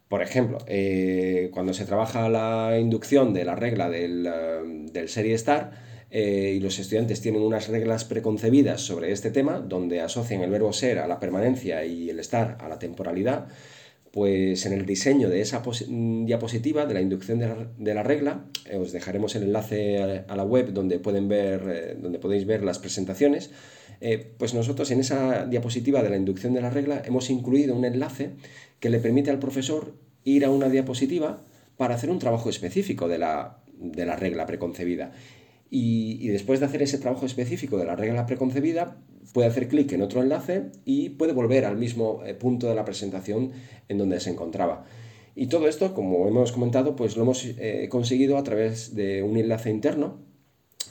Por 0.08 0.22
ejemplo, 0.22 0.60
eh, 0.68 1.50
cuando 1.52 1.74
se 1.74 1.86
trabaja 1.86 2.30
la 2.30 2.78
inducción 2.80 3.34
de 3.34 3.44
la 3.44 3.56
regla 3.56 3.90
del, 3.90 4.28
eh, 4.28 5.08
serie 5.08 5.34
star, 5.34 5.72
eh, 6.12 6.54
y 6.56 6.60
los 6.60 6.78
estudiantes 6.78 7.22
tienen 7.22 7.42
unas 7.42 7.70
reglas 7.70 8.06
preconcebidas 8.06 8.82
sobre 8.82 9.12
este 9.12 9.32
tema, 9.32 9.60
donde 9.60 10.00
asocian 10.00 10.42
el 10.42 10.52
verbo 10.52 10.72
ser 10.72 11.00
a 11.00 11.08
la 11.08 11.20
permanencia 11.20 11.84
y 11.86 12.12
el 12.12 12.20
estar 12.20 12.58
a 12.62 12.70
la 12.70 12.78
temporalidad, 12.80 13.48
pues 14.18 14.66
en 14.66 14.74
el 14.74 14.88
diseño 14.88 15.30
de 15.30 15.42
esa 15.42 15.62
mm, 15.62 16.26
diapositiva 16.26 16.88
de 16.88 16.96
la 16.96 17.02
inducción 17.02 17.38
de 17.38 17.94
la, 17.94 18.02
regla, 18.02 18.46
eh, 18.66 18.78
os 18.78 18.92
dejaremos 18.92 19.36
el 19.36 19.44
enlace 19.44 20.00
a, 20.28 20.36
la 20.36 20.44
web 20.44 20.74
donde, 20.74 20.98
pueden 20.98 21.28
ver, 21.28 21.62
eh, 21.68 21.98
donde 22.02 22.18
podéis 22.18 22.48
ver 22.48 22.64
las 22.64 22.80
presentaciones, 22.80 23.52
eh, 24.02 24.34
pues 24.40 24.56
nosotros 24.56 24.90
en 24.90 25.02
esa 25.02 25.46
diapositiva 25.46 26.02
de 26.02 26.10
la 26.10 26.18
inducción 26.18 26.56
de 26.56 26.62
la 26.62 26.72
regla 26.72 27.04
hemos 27.06 27.30
incluido 27.30 27.76
un 27.76 27.86
enlace 27.86 28.32
que 28.80 28.90
le 28.90 28.98
permite 28.98 29.30
al 29.30 29.38
profesor 29.38 29.94
ir 30.24 30.46
a 30.46 30.50
una 30.50 30.68
diapositiva 30.68 31.44
para 31.78 31.94
hacer 31.94 32.10
un 32.10 32.18
trabajo 32.18 32.50
específico 32.50 33.08
de 33.08 33.20
la, 33.20 33.60
regla 34.18 34.48
preconcebida. 34.48 35.12
y, 35.70 36.28
después 36.30 36.60
de 36.60 36.66
hacer 36.66 36.82
ese 36.82 36.98
trabajo 36.98 37.28
específico 37.28 37.78
de 37.78 37.86
la 37.86 37.96
regla 37.96 38.26
preconcebida, 38.26 38.98
puede 39.34 39.48
hacer 39.48 39.68
clic 39.68 39.92
en 39.92 40.02
otro 40.02 40.22
enlace 40.22 40.72
y 40.86 41.10
puede 41.10 41.34
volver 41.34 41.66
al 41.66 41.78
mismo 41.78 42.24
eh, 42.26 42.34
punto 42.34 42.68
de 42.68 42.76
la 42.76 42.86
presentación 42.86 43.52
en 43.88 43.98
donde 43.98 44.20
se 44.20 44.30
encontraba. 44.30 44.86
Y 45.36 45.48
todo 45.48 45.68
esto, 45.68 45.94
como 45.94 46.28
hemos 46.28 46.52
comentado, 46.52 46.96
pues 46.96 47.16
lo 47.16 47.24
hemos 47.24 47.46
eh, 47.46 47.88
conseguido 47.90 48.38
a 48.38 48.44
través 48.44 48.96
de 48.96 49.22
un 49.22 49.38
enlace 49.38 49.70
interno 49.70 50.20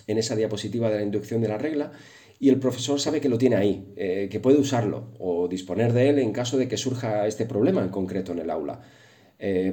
en 0.07 0.19
esa 0.19 0.37
diapositiva 0.37 0.89
de 0.89 0.97
la 0.97 1.03
inducción 1.03 1.41
de 1.41 1.49
la 1.49 1.59
regla 1.59 1.93
y 2.39 2.51
el 2.51 2.59
profesor 2.59 3.01
sabe 3.01 3.21
que 3.21 3.29
lo 3.29 3.39
tiene 3.39 3.57
ahí, 3.57 3.93
eh, 3.97 4.29
que 4.31 4.41
puede 4.41 4.59
usarlo 4.59 5.09
o 5.19 5.49
disponer 5.49 5.93
de 5.93 6.11
él 6.11 6.19
en 6.19 6.33
caso 6.33 6.59
de 6.59 6.69
que 6.69 6.77
surja 6.77 7.27
este 7.27 7.47
problema 7.47 7.83
en 7.83 7.89
concreto 7.89 8.33
en 8.33 8.39
el 8.39 8.51
aula. 8.51 8.83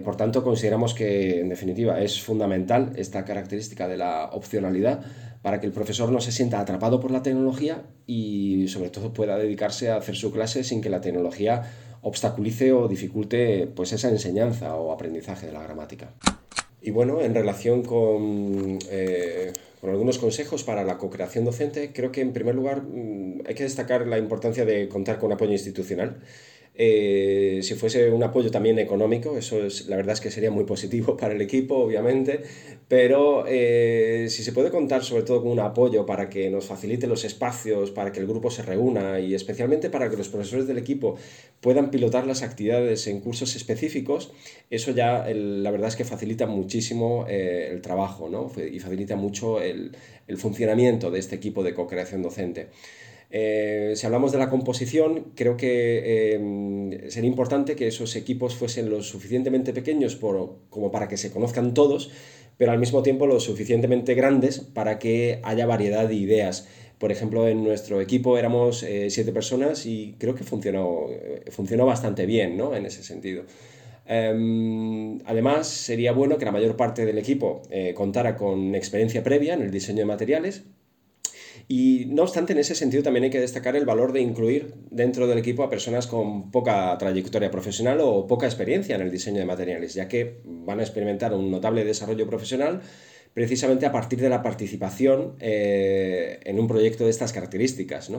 por 0.04 0.18
tanto, 0.18 0.44
consideramos 0.44 0.94
que, 0.94 1.40
en 1.40 1.50
definitiva, 1.50 2.02
es 2.02 2.22
fundamental 2.22 2.94
esta 2.98 3.24
característica 3.24 3.88
de 3.88 3.98
la 3.98 4.30
opcionalidad 4.34 5.06
para 5.44 5.60
que 5.60 5.68
el 5.68 5.74
profesor 5.74 6.10
no 6.10 6.22
se 6.22 6.32
sienta 6.32 6.60
atrapado 6.60 7.00
por 7.00 7.12
la 7.12 7.22
tecnología 7.22 7.84
y 8.08 8.68
sobre 8.70 8.90
todo 8.90 9.14
pueda 9.14 9.38
dedicarse 9.38 9.92
a 9.92 9.98
hacer 9.98 10.16
su 10.16 10.32
clase 10.32 10.64
sin 10.64 10.82
que 10.82 10.90
la 10.90 11.02
tecnología 11.02 11.70
obstaculice 12.02 12.72
o 12.72 12.88
dificulte 12.88 13.68
pues 13.68 13.92
esa 13.94 14.10
enseñanza 14.10 14.76
o 14.76 14.92
aprendizaje 14.92 15.48
de 15.48 15.52
la 15.52 15.62
gramática. 15.62 16.14
Y 16.82 16.92
bueno, 16.92 17.22
en 17.22 17.36
relación 17.36 17.84
con, 17.84 18.80
eh, 18.90 19.52
con 19.80 19.90
algunos 19.90 20.18
consejos 20.18 20.64
para 20.64 20.84
la 20.86 20.98
co-creación 20.98 21.44
docente, 21.46 21.92
creo 21.94 22.12
que 22.12 22.22
en 22.22 22.34
primer 22.34 22.56
lugar 22.56 22.82
mm, 22.82 23.44
hay 23.46 23.56
que 23.56 23.64
destacar 23.64 24.08
la 24.08 24.18
importancia 24.18 24.64
de 24.66 24.88
contar 24.88 25.20
con 25.20 25.32
apoyo 25.32 25.52
institucional. 25.52 26.22
Eh, 26.76 27.60
si 27.62 27.76
fuese 27.76 28.10
un 28.10 28.24
apoyo 28.24 28.50
también 28.50 28.80
económico, 28.80 29.38
eso 29.38 29.64
es, 29.64 29.88
la 29.88 29.96
verdad 29.96 30.14
es 30.14 30.22
que 30.22 30.32
sería 30.32 30.50
muy 30.50 30.64
positivo 30.64 31.16
para 31.18 31.34
el 31.34 31.42
equipo, 31.42 31.76
obviamente, 31.76 32.42
pero 32.88 33.46
eh, 33.48 34.26
si 34.30 34.44
se 34.44 34.54
puede 34.54 34.72
contar 34.72 35.04
sobre 35.04 35.24
todo 35.24 35.44
con 35.44 35.52
un 35.52 35.60
apoyo 35.60 36.06
para 36.06 36.30
que 36.30 36.50
nos 36.50 36.66
facilite 36.66 37.06
los 37.06 37.26
espacios, 37.26 37.92
para 37.92 38.12
que 38.12 38.20
el 38.20 38.28
grupo 38.28 38.50
se 38.50 38.64
reúna 38.64 39.20
y 39.20 39.36
especialmente 39.36 39.92
para 39.92 40.10
que 40.10 40.18
los 40.18 40.30
profesores 40.30 40.66
del 40.66 40.80
equipo 40.80 41.16
puedan 41.62 41.92
pilotar 41.92 42.26
las 42.26 42.42
actividades 42.42 43.06
en 43.06 43.20
cursos 43.22 43.56
específicos, 43.56 44.32
eso 44.72 44.92
ya 44.92 45.28
la 45.30 45.70
verdad 45.70 45.90
es 45.90 45.96
que 45.96 46.06
facilita 46.06 46.48
muchísimo 46.48 47.26
eh, 47.30 47.70
el 47.72 47.82
trabajo 47.82 48.30
¿no? 48.30 48.52
y 48.58 48.80
facilita 48.80 49.16
mucho 49.16 49.62
el, 49.62 49.96
el 50.28 50.38
funcionamiento 50.38 51.12
de 51.12 51.20
este 51.20 51.36
equipo 51.36 51.64
de 51.64 51.76
co-creación 51.76 52.24
docente. 52.24 52.70
Eh, 53.36 53.94
si 53.96 54.06
hablamos 54.06 54.32
de 54.32 54.38
la 54.38 54.48
composición, 54.48 55.32
creo 55.34 55.58
que 55.58 56.36
eh, 56.36 57.10
sería 57.10 57.28
importante 57.28 57.76
que 57.76 57.88
esos 57.88 58.16
equipos 58.16 58.54
fuesen 58.54 58.92
lo 58.92 59.02
suficientemente 59.02 59.74
pequeños 59.74 60.16
como 60.70 60.92
para 60.92 61.08
que 61.08 61.18
se 61.18 61.32
conozcan 61.32 61.74
todos, 61.74 62.12
pero 62.58 62.72
al 62.72 62.78
mismo 62.78 63.02
tiempo 63.02 63.26
lo 63.26 63.40
suficientemente 63.40 64.14
grandes 64.14 64.60
para 64.60 65.00
que 65.00 65.40
haya 65.42 65.66
variedad 65.66 66.08
de 66.08 66.14
ideas. 66.14 66.68
Por 67.00 67.12
ejemplo, 67.12 67.48
en 67.48 67.64
nuestro 67.64 68.02
equipo 68.02 68.38
éramos 68.38 68.84
eh, 68.84 69.10
siete 69.10 69.32
personas 69.32 69.88
y 69.88 70.16
creo 70.20 70.36
que 70.36 70.44
funcionó, 70.44 71.08
funcionó 71.50 71.88
bastante 71.88 72.28
bien 72.28 72.56
¿no? 72.56 72.76
en 72.76 72.86
ese 72.86 73.02
sentido. 73.02 73.46
Em, 74.06 75.18
además, 75.26 75.66
sería 75.66 76.12
bueno 76.12 76.38
que 76.38 76.46
la 76.46 76.52
mayor 76.52 76.78
parte 76.78 77.04
del 77.04 77.18
equipo 77.18 77.64
contara 77.96 78.36
con 78.36 78.76
experiencia 78.76 79.24
previa 79.24 79.56
en 79.56 79.64
el 79.64 79.72
diseño 79.72 80.00
de 80.00 80.06
materiales, 80.06 80.66
y 81.76 82.06
no 82.06 82.22
obstante, 82.22 82.54
en 82.54 82.60
ese 82.60 82.76
sentido 82.76 83.02
también 83.02 83.24
hay 83.24 83.30
que 83.32 83.40
destacar 83.40 83.76
el 83.76 83.84
valor 83.84 84.14
de 84.14 84.22
incluir 84.22 84.76
dentro 84.92 85.26
del 85.26 85.40
equipo 85.40 85.64
a 85.64 85.72
personas 85.72 86.06
con 86.06 86.52
poca 86.52 86.96
trayectoria 87.00 87.50
profesional 87.50 87.98
o 88.00 88.28
poca 88.28 88.46
experiencia 88.46 88.96
en 88.96 89.02
el 89.02 89.10
diseño 89.10 89.40
de 89.40 89.46
materiales, 89.46 89.96
ya 89.96 90.08
que 90.08 90.38
van 90.46 90.82
a 90.82 90.84
experimentar 90.84 91.34
un 91.34 91.50
notable 91.50 91.84
desarrollo 91.84 92.28
profesional 92.28 92.82
precisamente 93.34 93.88
a 93.88 93.92
partir 93.92 94.22
de 94.22 94.30
la 94.30 94.44
participación 94.44 95.34
eh, 95.40 96.40
en 96.44 96.60
un 96.60 96.68
proyecto 96.68 97.06
de 97.06 97.10
estas 97.10 97.34
características. 97.34 98.12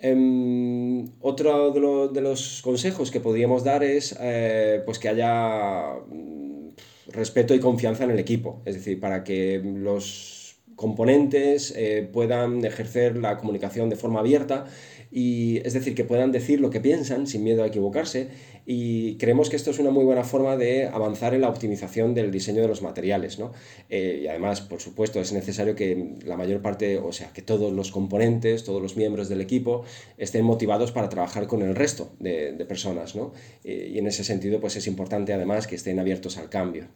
Em, 0.00 1.04
otro 1.20 2.08
de, 2.10 2.20
los 2.20 2.60
consejos 2.60 3.12
que 3.12 3.20
podríamos 3.20 3.62
dar 3.62 3.84
es 3.84 4.16
eh, 4.20 4.82
pues 4.84 4.98
que 4.98 5.10
haya 5.10 5.94
mm, 6.08 6.70
respeto 7.12 7.54
y 7.54 7.60
confianza 7.60 8.02
en 8.02 8.10
el 8.10 8.18
equipo, 8.18 8.62
es 8.64 8.74
decir, 8.74 8.98
para 8.98 9.22
que 9.22 9.62
los 9.62 10.43
componentes 10.76 11.72
eh, 11.76 12.08
puedan 12.12 12.64
ejercer 12.64 13.16
la 13.16 13.36
comunicación 13.36 13.88
de 13.90 13.96
forma 13.96 14.20
abierta 14.20 14.66
y 15.10 15.58
es 15.64 15.74
decir 15.74 15.94
que 15.94 16.04
puedan 16.04 16.32
decir 16.32 16.60
lo 16.60 16.70
que 16.70 16.80
piensan 16.80 17.28
sin 17.28 17.44
miedo 17.44 17.62
a 17.62 17.68
equivocarse 17.68 18.30
y 18.66 19.16
creemos 19.16 19.48
que 19.48 19.56
esto 19.56 19.70
es 19.70 19.78
una 19.78 19.90
muy 19.90 20.04
buena 20.04 20.24
forma 20.24 20.56
de 20.56 20.88
avanzar 20.88 21.34
en 21.34 21.42
la 21.42 21.48
optimización 21.48 22.14
del 22.14 22.32
diseño 22.32 22.62
de 22.62 22.68
los 22.68 22.82
materiales 22.82 23.38
¿no? 23.38 23.52
Eh, 23.90 24.22
y 24.24 24.26
además 24.26 24.60
por 24.60 24.80
supuesto 24.80 25.20
es 25.20 25.32
necesario 25.32 25.76
que 25.76 26.16
la 26.24 26.36
mayor 26.36 26.62
parte 26.62 26.98
o 26.98 27.12
sea 27.12 27.32
que 27.32 27.42
todos 27.42 27.72
los 27.72 27.92
componentes 27.92 28.64
todos 28.64 28.82
los 28.82 28.96
miembros 28.96 29.28
del 29.28 29.40
equipo 29.40 29.84
estén 30.18 30.44
motivados 30.44 30.90
para 30.90 31.08
trabajar 31.08 31.46
con 31.46 31.62
el 31.62 31.76
resto 31.76 32.12
de, 32.18 32.52
personas 32.64 33.14
¿no? 33.14 33.34
Eh, 33.62 33.92
y 33.94 33.98
en 33.98 34.06
ese 34.06 34.24
sentido 34.24 34.58
pues 34.58 34.74
es 34.74 34.86
importante 34.88 35.32
además 35.32 35.66
que 35.66 35.76
estén 35.76 36.00
abiertos 36.00 36.38
al 36.38 36.48
cambio 36.48 36.88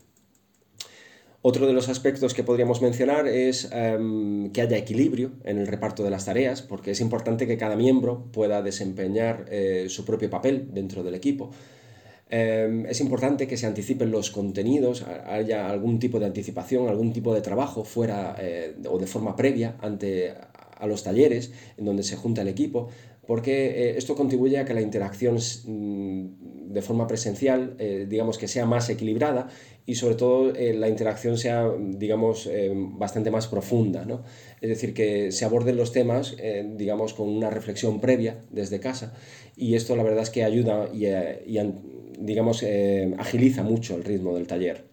otro 1.41 1.69
de 1.69 1.73
los 1.73 1.89
aspectos 1.89 2.35
que 2.35 2.43
podríamos 2.43 2.83
mencionar 2.83 3.29
es 3.29 3.69
em, 3.71 4.51
que 4.51 4.61
haya 4.61 4.77
equilibrio 4.77 5.33
en 5.45 5.59
el 5.59 5.69
reparto 5.69 6.03
de 6.03 6.11
las 6.11 6.25
tareas, 6.25 6.63
porque 6.63 6.91
es 6.91 7.01
importante 7.01 7.47
que 7.47 7.57
cada 7.57 7.77
miembro 7.77 8.25
pueda 8.33 8.61
desempeñar 8.61 9.47
eh, 9.49 9.87
su 9.89 10.05
propio 10.05 10.29
papel 10.31 10.69
dentro 10.73 11.05
del 11.05 11.15
equipo. 11.15 11.51
Em, 12.29 12.87
es 12.87 13.01
importante 13.01 13.47
que 13.47 13.57
se 13.57 13.67
anticipen 13.67 14.11
los 14.11 14.31
contenidos, 14.33 15.05
haya 15.27 15.71
algún 15.71 16.01
tipo 16.01 16.19
de 16.19 16.27
anticipación, 16.27 16.89
algún 16.89 17.13
tipo 17.13 17.33
de 17.33 17.41
trabajo 17.41 17.85
fuera 17.85 18.35
eh, 18.41 18.75
o 18.91 18.99
de 18.99 19.07
forma 19.07 19.37
previa 19.37 19.77
ante 19.81 20.35
a 20.77 20.87
los 20.89 21.05
talleres 21.05 21.53
en 21.77 21.85
donde 21.85 22.03
se 22.03 22.17
junta 22.17 22.43
el 22.43 22.49
equipo, 22.49 22.89
porque 23.29 23.91
eh, 23.91 23.95
esto 23.97 24.17
contribuye 24.17 24.59
a 24.59 24.65
que 24.65 24.75
la 24.75 24.81
interacción 24.81 25.37
mm, 25.37 26.73
de 26.73 26.83
forma 26.83 27.07
presencial, 27.07 27.77
digamos 28.09 28.37
que 28.37 28.47
sea 28.47 28.67
más 28.67 28.91
equilibrada 28.91 29.49
y 29.89 29.95
sobre 29.95 30.17
todo 30.17 30.55
eh, 30.55 30.75
la 30.75 30.91
interacción 30.91 31.39
sea, 31.39 31.73
digamos, 31.81 32.47
eh, 32.47 32.71
bastante 32.75 33.31
más 33.31 33.47
profunda, 33.47 34.05
¿no? 34.05 34.23
Es 34.61 34.69
decir, 34.69 34.93
que 34.93 35.33
se 35.33 35.47
aborden 35.47 35.79
los 35.79 35.93
temas, 35.93 36.37
eh, 36.39 36.63
digamos, 36.77 37.15
con 37.15 37.27
una 37.31 37.49
reflexión 37.49 37.99
previa 37.99 38.45
desde 38.51 38.81
casa 38.81 39.15
y 39.57 39.77
esto 39.77 39.97
la 39.97 40.03
verdad 40.03 40.25
es 40.25 40.31
que 40.31 40.45
ayuda 40.45 40.91
y, 40.93 41.07
y 41.07 41.73
digamos, 42.19 42.67
agiliza 43.17 43.63
mucho 43.63 43.97
el 43.97 44.05
ritmo 44.05 44.35
del 44.35 44.47
taller. 44.47 44.88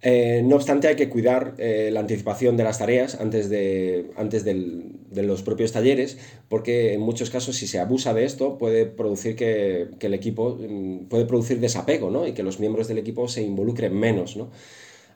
Eh, 0.00 0.42
no 0.44 0.56
obstante, 0.56 0.86
hay 0.86 0.94
que 0.94 1.08
cuidar 1.08 1.54
eh, 1.58 1.90
la 1.92 2.00
anticipación 2.00 2.56
de 2.56 2.62
las 2.62 2.78
tareas 2.78 3.16
antes, 3.20 3.50
de, 3.50 4.10
antes 4.16 4.44
de 4.44 5.22
los 5.22 5.42
propios 5.42 5.72
talleres, 5.72 6.18
porque 6.48 6.94
en 6.94 7.00
muchos 7.00 7.30
casos, 7.30 7.56
si 7.56 7.66
se 7.66 7.80
abusa 7.80 8.14
de 8.14 8.24
esto, 8.24 8.58
puede 8.58 8.86
producir 8.86 9.34
que, 9.34 9.88
el 9.98 10.14
equipo 10.14 10.56
mm, 10.60 11.06
puede 11.08 11.24
producir 11.24 11.58
desapego 11.58 12.10
¿no? 12.10 12.26
y 12.28 12.32
que 12.32 12.44
los 12.44 12.60
miembros 12.60 12.86
del 12.86 12.98
equipo 12.98 13.26
se 13.26 13.42
involucren 13.42 13.92
menos. 13.98 14.36
¿no? 14.36 14.50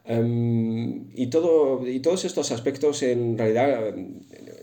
Em, 0.05 1.05
y, 1.15 1.29
todo, 1.29 1.87
y 1.87 2.01
todos 2.01 2.25
estos 2.25 2.51
aspectos, 2.51 3.05
en 3.05 3.39
realidad, 3.39 3.95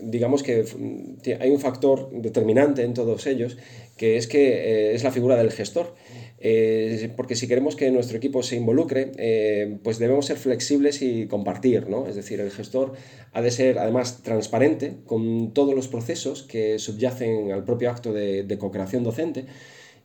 digamos 0.02 0.42
que 0.42 0.64
mm, 0.64 1.40
hay 1.40 1.50
un 1.50 1.60
factor 1.60 2.10
determinante 2.12 2.82
en 2.82 2.92
todos 2.92 3.26
ellos, 3.26 3.56
que 3.96 4.18
es 4.18 4.26
que 4.26 4.48
eh, 4.48 4.94
es 4.94 5.02
la 5.02 5.12
figura 5.12 5.36
del 5.36 5.50
gestor. 5.50 5.94
Eh, 6.42 7.12
porque 7.16 7.36
si 7.36 7.46
queremos 7.46 7.76
que 7.76 7.90
nuestro 7.90 8.16
equipo 8.16 8.42
se 8.42 8.56
involucre, 8.56 9.12
eh, 9.18 9.78
pues 9.84 9.98
debemos 9.98 10.24
ser 10.26 10.38
flexibles 10.38 11.02
y 11.02 11.26
compartir, 11.26 11.88
¿no? 11.88 12.06
Es 12.06 12.16
decir, 12.16 12.40
el 12.40 12.50
gestor 12.50 12.94
ha 13.32 13.42
de 13.42 13.50
ser 13.50 13.78
además 13.78 14.22
transparente 14.22 14.96
con 15.04 15.52
todos 15.52 15.74
los 15.74 15.88
procesos 15.88 16.42
que 16.42 16.78
subyacen 16.78 17.52
al 17.52 17.64
propio 17.64 17.90
acto 17.90 18.12
de, 18.14 18.42
de 18.44 18.58
co-creación 18.58 19.04
docente 19.04 19.44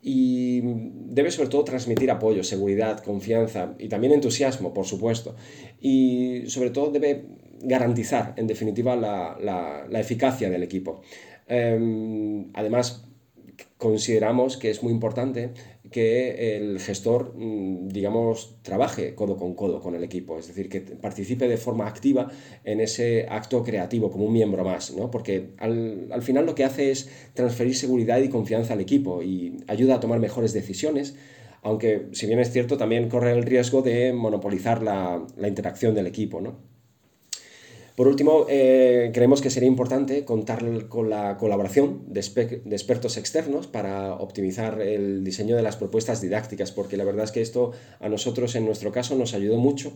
y 0.07 0.61
debe 0.61 1.31
sobre 1.31 1.49
todo 1.49 1.63
transmitir 1.63 2.11
apoyo, 2.11 2.43
seguridad, 2.43 2.99
confianza 2.99 3.73
y 3.79 3.87
también 3.87 4.13
entusiasmo, 4.13 4.71
por 4.71 4.85
supuesto. 4.85 5.35
Y 5.79 6.43
sobre 6.47 6.69
todo 6.69 6.91
debe 6.91 7.25
garantizar, 7.61 8.33
en 8.37 8.45
definitiva, 8.45 8.95
la, 8.95 9.35
la, 9.41 9.99
eficacia 9.99 10.49
del 10.51 10.61
equipo. 10.61 11.01
Em, 11.47 12.51
además, 12.53 13.07
consideramos 13.77 14.57
que 14.57 14.69
es 14.69 14.83
muy 14.83 14.91
importante 14.91 15.51
que 15.91 16.57
el 16.57 16.79
gestor, 16.79 17.33
mm, 17.35 17.87
digamos, 17.89 18.57
trabaje 18.61 19.15
codo 19.15 19.37
con 19.37 19.53
codo 19.55 19.81
con 19.81 19.95
el 19.95 20.03
equipo, 20.03 20.37
es 20.39 20.47
decir, 20.47 20.69
que 20.69 20.81
participe 20.81 21.47
de 21.47 21.57
forma 21.57 21.87
activa 21.87 22.31
en 22.63 22.81
ese 22.81 23.25
acto 23.29 23.63
creativo 23.63 24.11
como 24.11 24.25
un 24.25 24.33
miembro 24.33 24.63
más, 24.63 24.95
¿no? 24.95 25.11
Porque 25.11 25.51
al, 25.57 26.07
al 26.11 26.21
final 26.21 26.45
lo 26.45 26.55
que 26.55 26.63
hace 26.63 26.91
es 26.91 27.09
transferir 27.33 27.75
seguridad 27.75 28.19
y 28.19 28.29
confianza 28.29 28.73
al 28.73 28.81
equipo 28.81 29.23
y 29.23 29.57
ayuda 29.67 29.95
a 29.95 29.99
tomar 29.99 30.19
mejores 30.19 30.53
decisiones, 30.53 31.15
aunque 31.61 32.07
si 32.11 32.27
bien 32.27 32.39
es 32.39 32.51
cierto 32.51 32.77
también 32.77 33.09
corre 33.09 33.31
el 33.31 33.43
riesgo 33.43 33.81
de 33.81 34.13
monopolizar 34.13 34.83
la, 34.83 35.25
la 35.37 35.47
interacción 35.47 35.95
del 35.95 36.07
equipo, 36.07 36.41
¿no? 36.41 36.74
Por 37.95 38.09
último, 38.09 38.45
eh, 38.49 39.11
creemos 39.13 39.41
que 39.41 39.49
sería 39.49 39.69
importante 39.69 40.25
contar 40.25 40.89
con 40.89 41.09
la 41.09 41.37
colaboración 41.37 42.03
de, 42.07 42.19
expertos 42.19 43.15
externos 43.15 43.67
para 43.67 44.15
optimizar 44.15 44.81
el 44.81 45.23
diseño 45.23 45.55
de 45.55 45.61
las 45.61 45.77
propuestas 45.77 46.19
didácticas, 46.19 46.73
porque 46.73 46.97
la 46.97 47.05
verdad 47.05 47.23
es 47.23 47.31
que 47.31 47.41
esto 47.41 47.71
a 48.01 48.09
nosotros 48.09 48.53
en 48.55 48.65
nuestro 48.65 48.91
caso 48.91 49.15
nos 49.15 49.33
ayudó 49.33 49.57
mucho, 49.57 49.93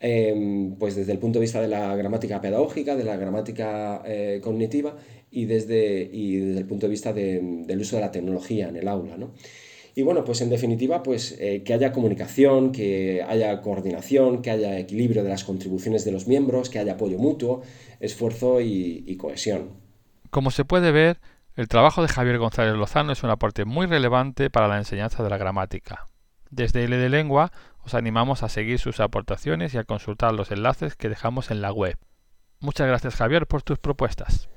em, 0.00 0.76
pues 0.76 0.96
desde 0.96 1.12
el 1.12 1.18
punto 1.18 1.38
de 1.38 1.42
vista 1.42 1.60
de 1.60 1.68
la 1.68 1.94
gramática 1.96 2.40
pedagógica, 2.40 2.96
de 2.96 3.04
la 3.04 3.16
gramática 3.16 4.02
eh, 4.06 4.40
cognitiva 4.42 4.96
y 5.30 5.44
desde, 5.44 6.08
y 6.10 6.36
desde 6.36 6.60
el 6.60 6.66
punto 6.66 6.86
de 6.86 6.90
vista 6.90 7.12
del 7.12 7.78
uso 7.78 7.96
de 7.96 8.02
la 8.02 8.10
tecnología 8.10 8.68
en 8.70 8.76
el 8.76 8.88
aula. 8.88 9.18
¿no? 9.18 9.34
Y 9.96 10.02
bueno, 10.02 10.24
pues 10.24 10.40
en 10.40 10.50
definitiva, 10.50 11.02
pues 11.02 11.36
eh, 11.38 11.62
que 11.64 11.72
haya 11.72 11.92
comunicación, 11.92 12.72
que 12.72 13.24
haya 13.26 13.60
coordinación, 13.60 14.42
que 14.42 14.50
haya 14.50 14.78
equilibrio 14.78 15.22
de 15.22 15.28
las 15.28 15.44
contribuciones 15.44 16.04
de 16.04 16.10
los 16.10 16.26
miembros, 16.26 16.68
que 16.68 16.80
haya 16.80 16.94
apoyo 16.94 17.16
mutuo, 17.18 17.62
esfuerzo 18.00 18.60
y, 18.60 19.16
cohesión. 19.16 19.70
Como 20.30 20.50
se 20.50 20.64
puede 20.64 20.90
ver, 20.90 21.20
el 21.54 21.68
trabajo 21.68 22.02
de 22.02 22.08
Javier 22.08 22.38
González 22.38 22.74
Lozano 22.74 23.12
es 23.12 23.22
un 23.22 23.30
aporte 23.30 23.64
muy 23.64 23.86
relevante 23.86 24.50
para 24.50 24.66
la 24.66 24.78
enseñanza 24.78 25.22
de 25.22 25.30
la 25.30 25.38
gramática. 25.38 26.08
Desde 26.50 26.84
L 26.84 26.96
de 26.96 27.08
Lengua 27.08 27.52
os 27.84 27.94
animamos 27.94 28.42
a 28.42 28.48
seguir 28.48 28.80
sus 28.80 28.98
aportaciones 28.98 29.74
y 29.74 29.78
a 29.78 29.84
consultar 29.84 30.32
los 30.32 30.50
enlaces 30.50 30.96
que 30.96 31.08
dejamos 31.08 31.52
en 31.52 31.60
la 31.60 31.72
web. 31.72 31.96
Muchas 32.58 32.88
gracias 32.88 33.14
Javier 33.14 33.46
por 33.46 33.62
tus 33.62 33.78
propuestas. 33.78 34.48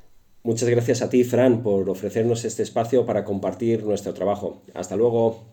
Muchas 0.47 0.69
gracias 0.69 1.01
a 1.01 1.09
ti, 1.09 1.25
Fran, 1.25 1.61
por 1.61 1.89
ofrecernos 1.89 2.45
este 2.45 2.63
espacio 2.63 3.05
para 3.05 3.25
compartir 3.25 3.83
nuestro 3.83 4.13
trabajo. 4.13 4.61
Hasta 4.73 4.95
luego. 4.95 5.43